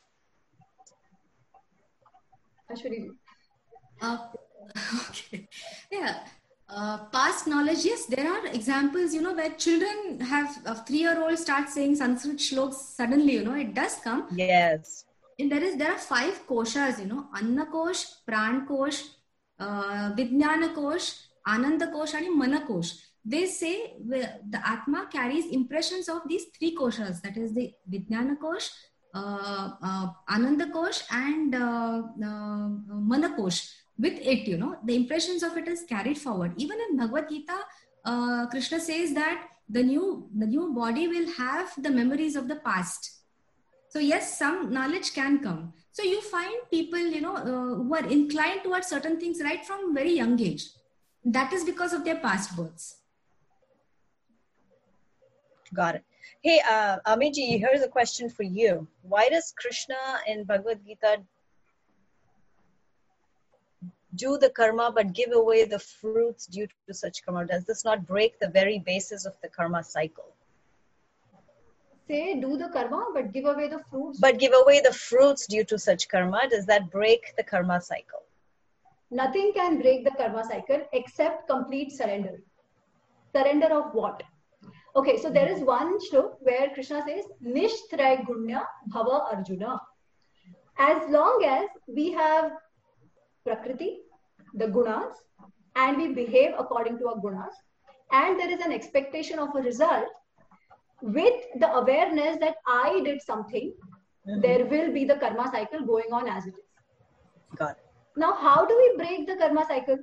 [2.72, 3.10] Ashwini.
[4.02, 4.28] Uh,
[5.10, 5.48] okay.
[5.92, 6.20] Yeah.
[6.70, 11.22] Uh, past knowledge, yes, there are examples, you know, where children have a three year
[11.22, 14.28] old start saying Sanskrit shloks suddenly, you know, it does come.
[14.36, 15.06] Yes
[15.40, 19.04] there is there are five koshas you know anna kosh pran kosh
[19.60, 21.14] uh, vijnana kosh
[21.46, 22.94] ananda kosh and mana kosh
[23.26, 27.22] they say the atma carries impressions of these three koshas.
[27.22, 28.70] That is the vijnana kosh
[29.14, 35.44] uh, uh, ananda kosh and uh, uh, mana kosh with it you know the impressions
[35.44, 36.54] of it is carried forward.
[36.58, 37.58] Even in bhagavad gita
[38.06, 42.58] uh, krishna says that the new the new body will have the memories of the
[42.58, 43.23] past
[43.94, 45.72] so yes, some knowledge can come.
[45.91, 49.94] So you find people, you know, uh, who are inclined towards certain things right from
[49.94, 50.66] very young age.
[51.24, 52.96] That is because of their past births.
[55.76, 56.04] Got it.
[56.41, 58.88] Hey, uh, Amiji, here's a question for you.
[59.04, 61.18] Why does Krishna in Bhagavad Gita
[64.16, 67.46] do the karma but give away the fruits due to such karma?
[67.46, 70.34] Does this not break the very basis of the karma cycle?
[72.08, 74.20] Say do the karma but give away the fruits.
[74.20, 76.47] But give away the fruits due to such karma.
[76.49, 78.20] Does that break the karma cycle?
[79.12, 82.41] Nothing can break the karma cycle except complete surrender.
[83.36, 84.24] Surrender of what?
[84.95, 89.80] Okay so there is one shlok where krishna says nishtray gunya bhava arjuna.
[90.78, 92.51] As long as we have
[93.45, 93.99] prakriti
[94.54, 95.14] the gunas
[95.76, 97.56] and we behave according to our gunas
[98.12, 100.06] and there is an expectation of a result
[101.04, 103.74] with the awareness that I did something,
[104.28, 104.39] mm-hmm.
[104.39, 107.58] there will be the karma cycle going on as it is.
[107.58, 107.86] Got it.
[108.16, 109.97] Now, how do we break the karma cycle?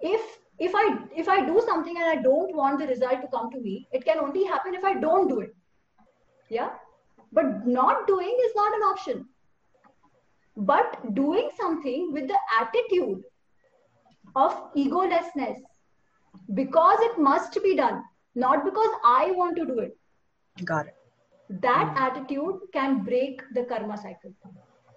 [0.00, 0.20] If
[0.60, 3.60] if I if I do something and I don't want the result to come to
[3.60, 5.54] me, it can only happen if I don't do it.
[6.48, 6.70] Yeah,
[7.32, 9.26] but not doing is not an option.
[10.56, 13.22] But doing something with the attitude
[14.36, 15.58] of egolessness
[16.54, 18.02] because it must be done
[18.34, 19.96] not because I want to do it.
[20.64, 20.96] Got it.
[21.50, 22.00] That mm.
[22.00, 24.32] attitude can break the karma cycle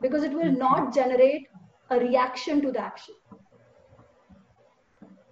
[0.01, 1.47] because it will not generate
[1.89, 3.15] a reaction to the action.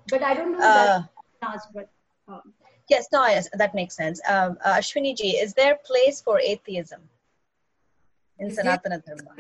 [0.10, 1.04] But I don't know uh,
[1.42, 1.90] that but.
[2.28, 2.54] Um,
[2.90, 4.22] yes, no, yes, that makes sense.
[4.28, 7.02] Um, uh, Ashwini ji, is there place for atheism
[8.40, 9.32] in Sanatana Dharma?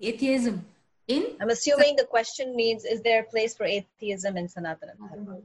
[0.00, 0.64] Atheism
[1.08, 1.36] in?
[1.40, 5.38] I'm assuming the question means, is there a place for atheism in Sanatana Dharma?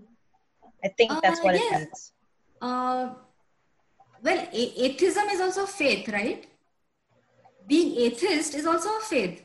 [0.84, 1.72] I think that's uh, what yes.
[1.72, 2.12] it means
[2.62, 3.14] uh,
[4.24, 6.48] well, atheism is also faith, right?
[7.68, 9.44] being atheist is also a faith,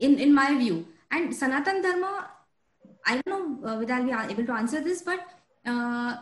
[0.00, 0.86] in, in my view.
[1.10, 2.30] And Sanatan Dharma,
[3.06, 5.20] I don't know uh, whether I'll be able to answer this, but
[5.66, 6.16] uh,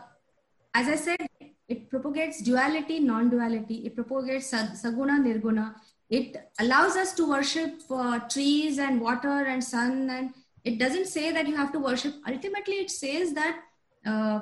[0.73, 1.27] as I said,
[1.67, 5.75] it propagates duality, non duality, it propagates saguna, nirguna.
[6.09, 10.33] It allows us to worship uh, trees and water and sun, and
[10.65, 12.13] it doesn't say that you have to worship.
[12.27, 13.61] Ultimately, it says that
[14.05, 14.41] uh,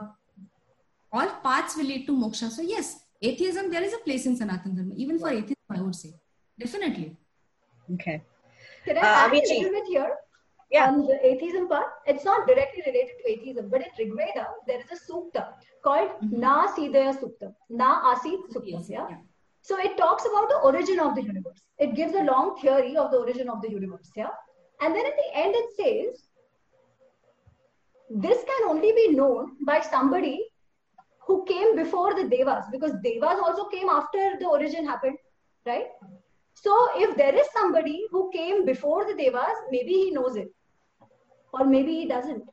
[1.12, 2.50] all paths will lead to moksha.
[2.50, 5.96] So, yes, atheism, there is a place in Sanatan Dharma, even for atheism, I would
[5.96, 6.14] say.
[6.60, 7.16] Definitely.
[7.94, 8.22] Okay.
[8.86, 10.12] Can I uh, add a little bit here?
[10.72, 10.90] Yeah.
[10.90, 14.92] On the atheism part, it's not directly related to atheism, but in Rigveda, there is
[14.92, 15.48] a sukta
[15.84, 16.44] called mm-hmm.
[16.44, 18.66] Nasadiya Sukta, Na Asit Sukta.
[18.66, 19.08] Yes, yeah?
[19.10, 19.18] yeah.
[19.62, 21.60] So it talks about the origin of the universe.
[21.80, 24.12] It gives a long theory of the origin of the universe.
[24.16, 24.30] Yeah.
[24.82, 26.24] And then at the end, it says,
[28.10, 30.49] this can only be known by somebody
[31.30, 35.18] who came before the devas because devas also came after the origin happened
[35.66, 35.90] right?
[36.56, 40.50] So if there is somebody who came before the devas maybe he knows it
[41.54, 42.44] or maybe he doesn't.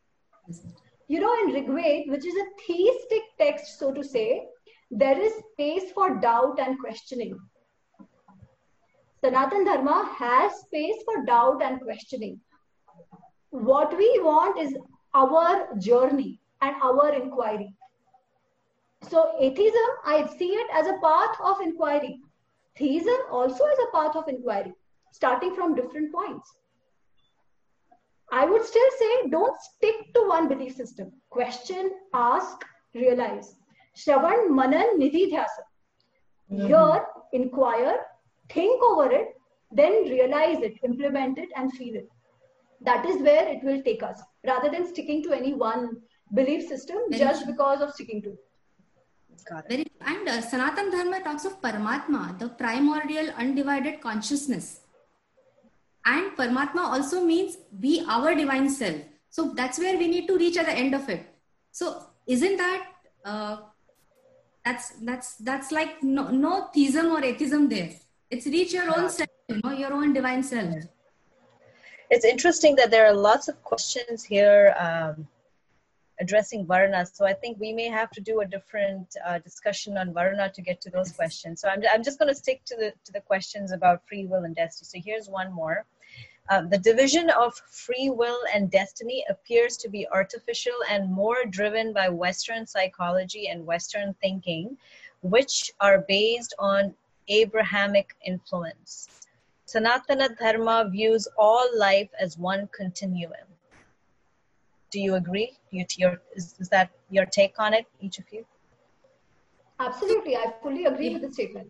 [1.08, 4.46] You know in rigved which is a theistic text so to say
[4.90, 7.38] there is space for doubt and questioning.
[9.22, 12.38] Sanatan dharma has space for doubt and questioning.
[13.50, 14.76] What we want is
[15.14, 17.74] our journey and our inquiry.
[19.08, 22.20] So atheism, I see it as a path of inquiry.
[22.76, 24.74] Theism also is a path of inquiry,
[25.12, 26.52] starting from different points.
[28.32, 31.12] I would still say don't stick to one belief system.
[31.30, 33.54] Question, ask, realize.
[33.96, 35.64] Shravan, Manan, Nididhyasa.
[36.50, 36.66] Mm-hmm.
[36.66, 37.98] Here, inquire,
[38.50, 39.28] think over it,
[39.70, 42.08] then realize it, implement it, and feel it
[42.80, 45.96] that is where it will take us rather than sticking to any one
[46.34, 48.38] belief system just because of sticking to it.
[49.68, 54.80] Very, and uh, Sanatan Dharma talks of Paramatma, the primordial undivided consciousness.
[56.04, 58.96] And Paramatma also means be our divine self.
[59.30, 61.26] So that's where we need to reach at the end of it.
[61.72, 62.86] So isn't that
[63.24, 63.56] uh,
[64.64, 67.90] that's that's that's like no, no theism or atheism there.
[68.30, 70.74] It's reach your own self, you know, your own divine self
[72.10, 75.26] it's interesting that there are lots of questions here um,
[76.20, 77.04] addressing Varna.
[77.06, 80.62] So I think we may have to do a different uh, discussion on Varna to
[80.62, 81.60] get to those questions.
[81.60, 84.44] So I'm, I'm just going to stick to the, to the questions about free will
[84.44, 85.00] and destiny.
[85.00, 85.84] So here's one more.
[86.48, 91.92] Um, the division of free will and destiny appears to be artificial and more driven
[91.92, 94.76] by Western psychology and Western thinking,
[95.22, 96.94] which are based on
[97.28, 99.08] Abrahamic influence.
[99.66, 103.45] Sanatana Dharma views all life as one continuum.
[104.96, 105.50] Do you agree?
[105.72, 108.46] You, your, is, is that your take on it, each of you?
[109.78, 111.68] Absolutely, I fully agree with the statement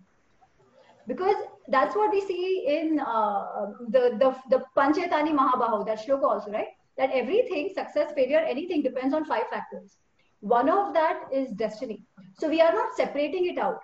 [1.09, 1.35] because
[1.66, 6.68] that's what we see in uh, the, the the Panchetani Mahabahu, that shloka also, right?
[6.99, 9.97] That everything, success, failure, anything depends on five factors.
[10.39, 12.05] One of that is destiny.
[12.39, 13.81] So we are not separating it out.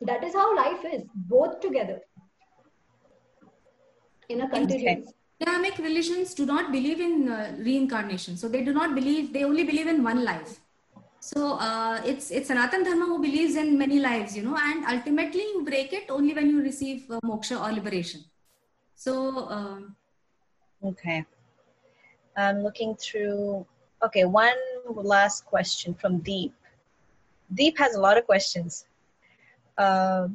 [0.00, 2.00] That is how life is, both together
[4.28, 5.12] in a continuous.
[5.42, 8.36] Abrahamic religions do not believe in uh, reincarnation.
[8.36, 10.60] So they do not believe, they only believe in one life.
[11.20, 15.42] So uh, it's it's Sanatan Dharma who believes in many lives, you know, and ultimately
[15.42, 18.24] you break it only when you receive uh, moksha or liberation.
[18.94, 19.48] So.
[19.48, 19.96] Um,
[20.84, 21.24] okay.
[22.36, 23.66] I'm looking through.
[24.04, 24.56] Okay, one
[24.90, 26.54] last question from Deep.
[27.54, 28.86] Deep has a lot of questions.
[29.78, 30.28] Uh,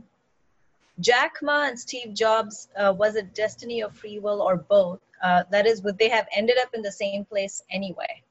[1.00, 5.00] Jack Ma and Steve Jobs, uh, was it destiny or free will or both?
[5.24, 8.24] Uh, that is, would they have ended up in the same place anyway?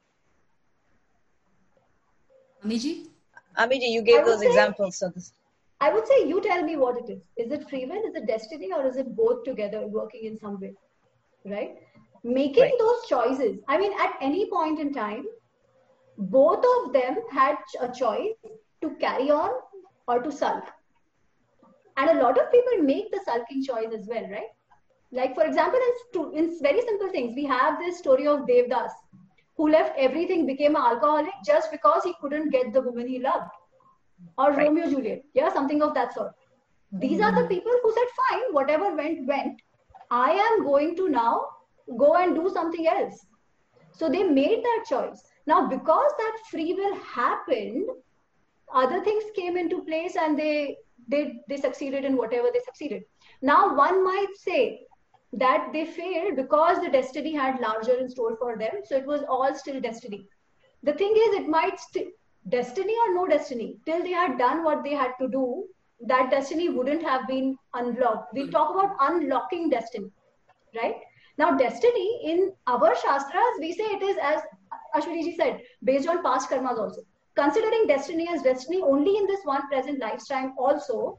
[2.64, 3.06] Amiji?
[3.58, 4.96] Amiji, you gave those say, examples.
[4.96, 5.32] So this...
[5.80, 7.22] I would say you tell me what it is.
[7.36, 8.02] Is it free will?
[8.02, 8.72] Is it destiny?
[8.72, 10.74] Or is it both together working in some way?
[11.44, 11.76] Right?
[12.24, 12.72] Making right.
[12.78, 13.58] those choices.
[13.68, 15.26] I mean, at any point in time,
[16.18, 18.34] both of them had a choice
[18.80, 19.50] to carry on
[20.08, 20.64] or to sulk
[21.96, 24.50] and a lot of people make the sulking choice as well, right?
[25.12, 25.80] Like, for example,
[26.14, 28.90] in, in very simple things, we have this story of Devdas,
[29.56, 33.50] who left everything, became an alcoholic just because he couldn't get the woman he loved.
[34.36, 34.66] Or right.
[34.66, 36.32] Romeo Juliet, yeah, something of that sort.
[36.92, 37.48] These are the hmm.
[37.48, 39.60] people who said, fine, whatever went, went.
[40.10, 41.46] I am going to now
[41.98, 43.26] go and do something else.
[43.92, 45.22] So they made that choice.
[45.46, 47.88] Now, because that free will happened,
[48.72, 50.76] other things came into place and they
[51.08, 53.04] they, they succeeded in whatever they succeeded.
[53.42, 54.86] Now, one might say
[55.32, 58.72] that they failed because the destiny had larger in store for them.
[58.84, 60.26] So it was all still destiny.
[60.82, 61.78] The thing is, it might
[62.48, 65.64] destiny or no destiny till they had done what they had to do
[66.00, 68.34] that destiny wouldn't have been unlocked.
[68.34, 70.10] We talk about unlocking destiny,
[70.74, 70.96] right?
[71.38, 74.42] Now, destiny in our Shastras, we say it is, as
[74.94, 77.02] Ashwini ji said, based on past karmas also.
[77.36, 81.18] Considering destiny as destiny only in this one present lifetime also,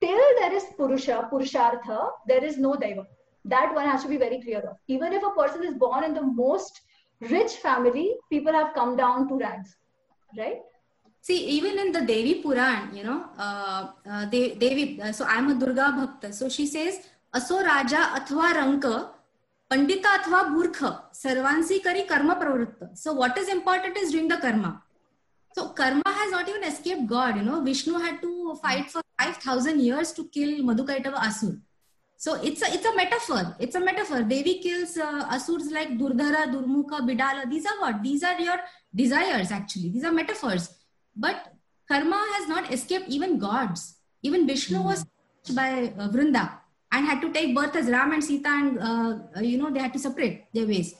[0.00, 3.06] till there is Purusha, Purushartha, there is no Deva.
[3.44, 4.76] That one has to be very clear of.
[4.86, 6.80] Even if a person is born in the most
[7.20, 9.76] rich family, people have come down to rags,
[10.38, 10.60] right?
[11.22, 15.54] See, even in the Devi Puran, you know, uh, uh, Devi, uh, so I'm a
[15.54, 16.32] Durga Bhakta.
[16.32, 17.00] So she says,
[17.34, 19.10] Aso Raja Athva Ranka,
[19.70, 22.96] Pandita Athva Burkha, Sarvansi Kari Karma Pravritta.
[22.96, 24.82] So what is important is doing the karma.
[25.52, 27.62] So karma has not even escaped God, you know.
[27.62, 31.60] Vishnu had to fight for 5,000 years to kill Madhukaitabha Asur.
[32.16, 33.56] So it's a it's a metaphor.
[33.58, 34.22] It's a metaphor.
[34.22, 37.48] Devi kills uh, asurs like Durdhara, Durmukha, Bidala.
[37.50, 38.02] These are what?
[38.02, 38.58] These are your
[38.94, 39.88] desires actually.
[39.88, 40.68] These are metaphors.
[41.16, 41.54] But
[41.88, 43.96] karma has not escaped even gods.
[44.22, 44.84] Even Vishnu mm.
[44.84, 45.06] was
[45.54, 46.60] by uh, Vrinda
[46.92, 49.94] and had to take birth as Ram and Sita, and uh, you know they had
[49.94, 50.94] to separate their ways.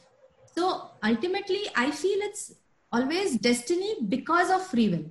[0.57, 2.53] So ultimately, I feel it's
[2.93, 5.11] always destiny because of free will.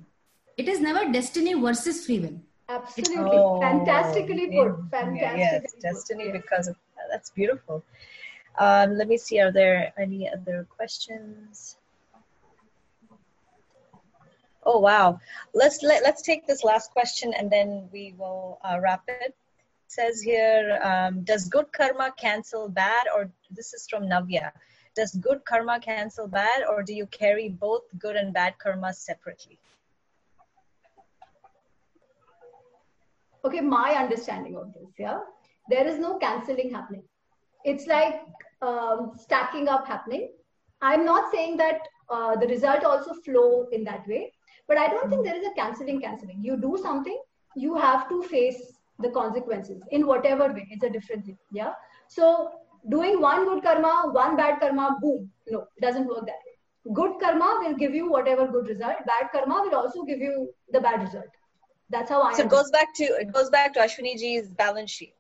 [0.58, 2.42] It is never destiny versus free will.
[2.68, 3.38] Absolutely.
[3.38, 4.92] Oh, Fantastically put.
[4.92, 6.42] Fantastically yes, destiny put.
[6.42, 6.76] because of
[7.12, 7.84] that's beautiful.
[8.58, 9.40] Um, let me see.
[9.40, 11.78] Are there any other questions?
[14.64, 15.20] Oh wow.
[15.54, 19.18] Let's let, let's take this last question and then we will uh, wrap it.
[19.28, 19.36] it.
[19.88, 24.52] Says here, um, does good karma cancel bad, or this is from Navya?
[25.00, 29.58] Does good karma cancel bad, or do you carry both good and bad karma separately?
[33.46, 35.20] okay, my understanding of this, yeah,
[35.70, 37.04] there is no canceling happening.
[37.64, 38.22] It's like
[38.62, 40.34] um, stacking up happening.
[40.82, 44.34] I'm not saying that uh, the result also flow in that way,
[44.68, 46.44] but I don't think there is a canceling, canceling.
[46.44, 47.18] You do something,
[47.56, 50.68] you have to face the consequences in whatever way.
[50.70, 51.38] It's a different thing.
[51.54, 51.72] Yeah.
[52.10, 52.52] So
[52.88, 55.30] doing one good karma, one bad karma, boom.
[55.48, 56.94] No, it doesn't work that way.
[56.94, 58.96] Good karma will give you whatever good result.
[59.06, 61.28] Bad karma will also give you the bad result.
[61.90, 62.34] That's how I.
[62.34, 65.14] So it goes back to it goes back to Ashwini ji's balance sheet.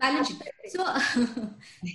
[0.00, 0.42] Balance sheet.
[0.68, 0.84] So,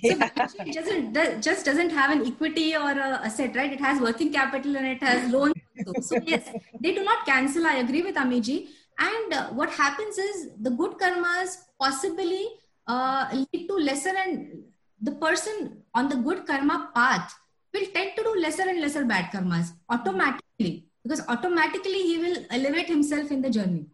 [0.02, 0.46] yeah.
[0.46, 3.72] so doesn't just doesn't have an equity or a asset, right?
[3.72, 5.54] It has working capital and it has loans.
[5.86, 6.00] Also.
[6.00, 6.50] So yes,
[6.80, 7.66] they do not cancel.
[7.66, 8.68] I agree with Amiji.
[8.98, 12.48] And uh, what happens is the good karmas possibly
[12.86, 14.64] uh, lead to lesser and
[15.00, 17.34] the person on the good karma path
[17.72, 22.88] will tend to do lesser and lesser bad karmas automatically because automatically he will elevate
[22.88, 23.86] himself in the journey.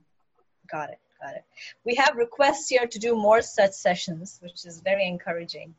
[0.70, 0.98] Got it.
[1.20, 1.44] Got it.
[1.85, 5.74] We have requests here to do more such sessions, which is very encouraging.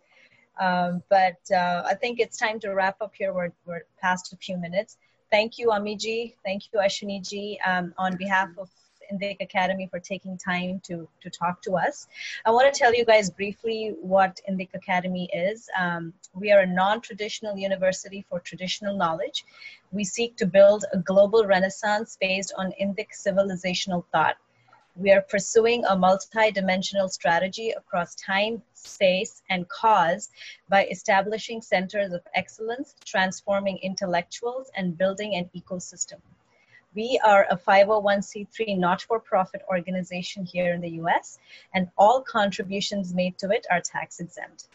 [0.60, 3.34] Um, but uh, I think it's time to wrap up here.
[3.34, 4.98] We're, we're past a few minutes.
[5.32, 6.36] Thank you, Amiji.
[6.46, 8.70] Thank you, Ashwini um, on behalf of
[9.12, 12.08] Indic Academy for taking time to, to talk to us.
[12.46, 15.70] I want to tell you guys briefly what Indic Academy is.
[15.80, 19.46] Um, we are a non traditional university for traditional knowledge.
[19.92, 24.38] We seek to build a global renaissance based on Indic civilizational thought
[24.98, 30.30] we are pursuing a multi-dimensional strategy across time, space, and cause
[30.70, 36.20] by establishing centers of excellence, transforming intellectuals, and building an ecosystem.
[36.96, 41.40] We are a 501c3 not for profit organization here in the US,
[41.74, 44.70] and all contributions made to it are tax exempt.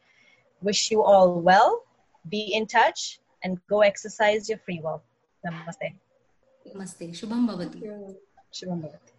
[0.61, 1.83] Wish you all well,
[2.29, 5.03] be in touch, and go exercise your free will.
[5.45, 5.93] Namaste.
[6.73, 7.05] Namaste.
[7.13, 7.81] Shubham Bhavati.
[8.51, 9.16] Shubham Bhavati.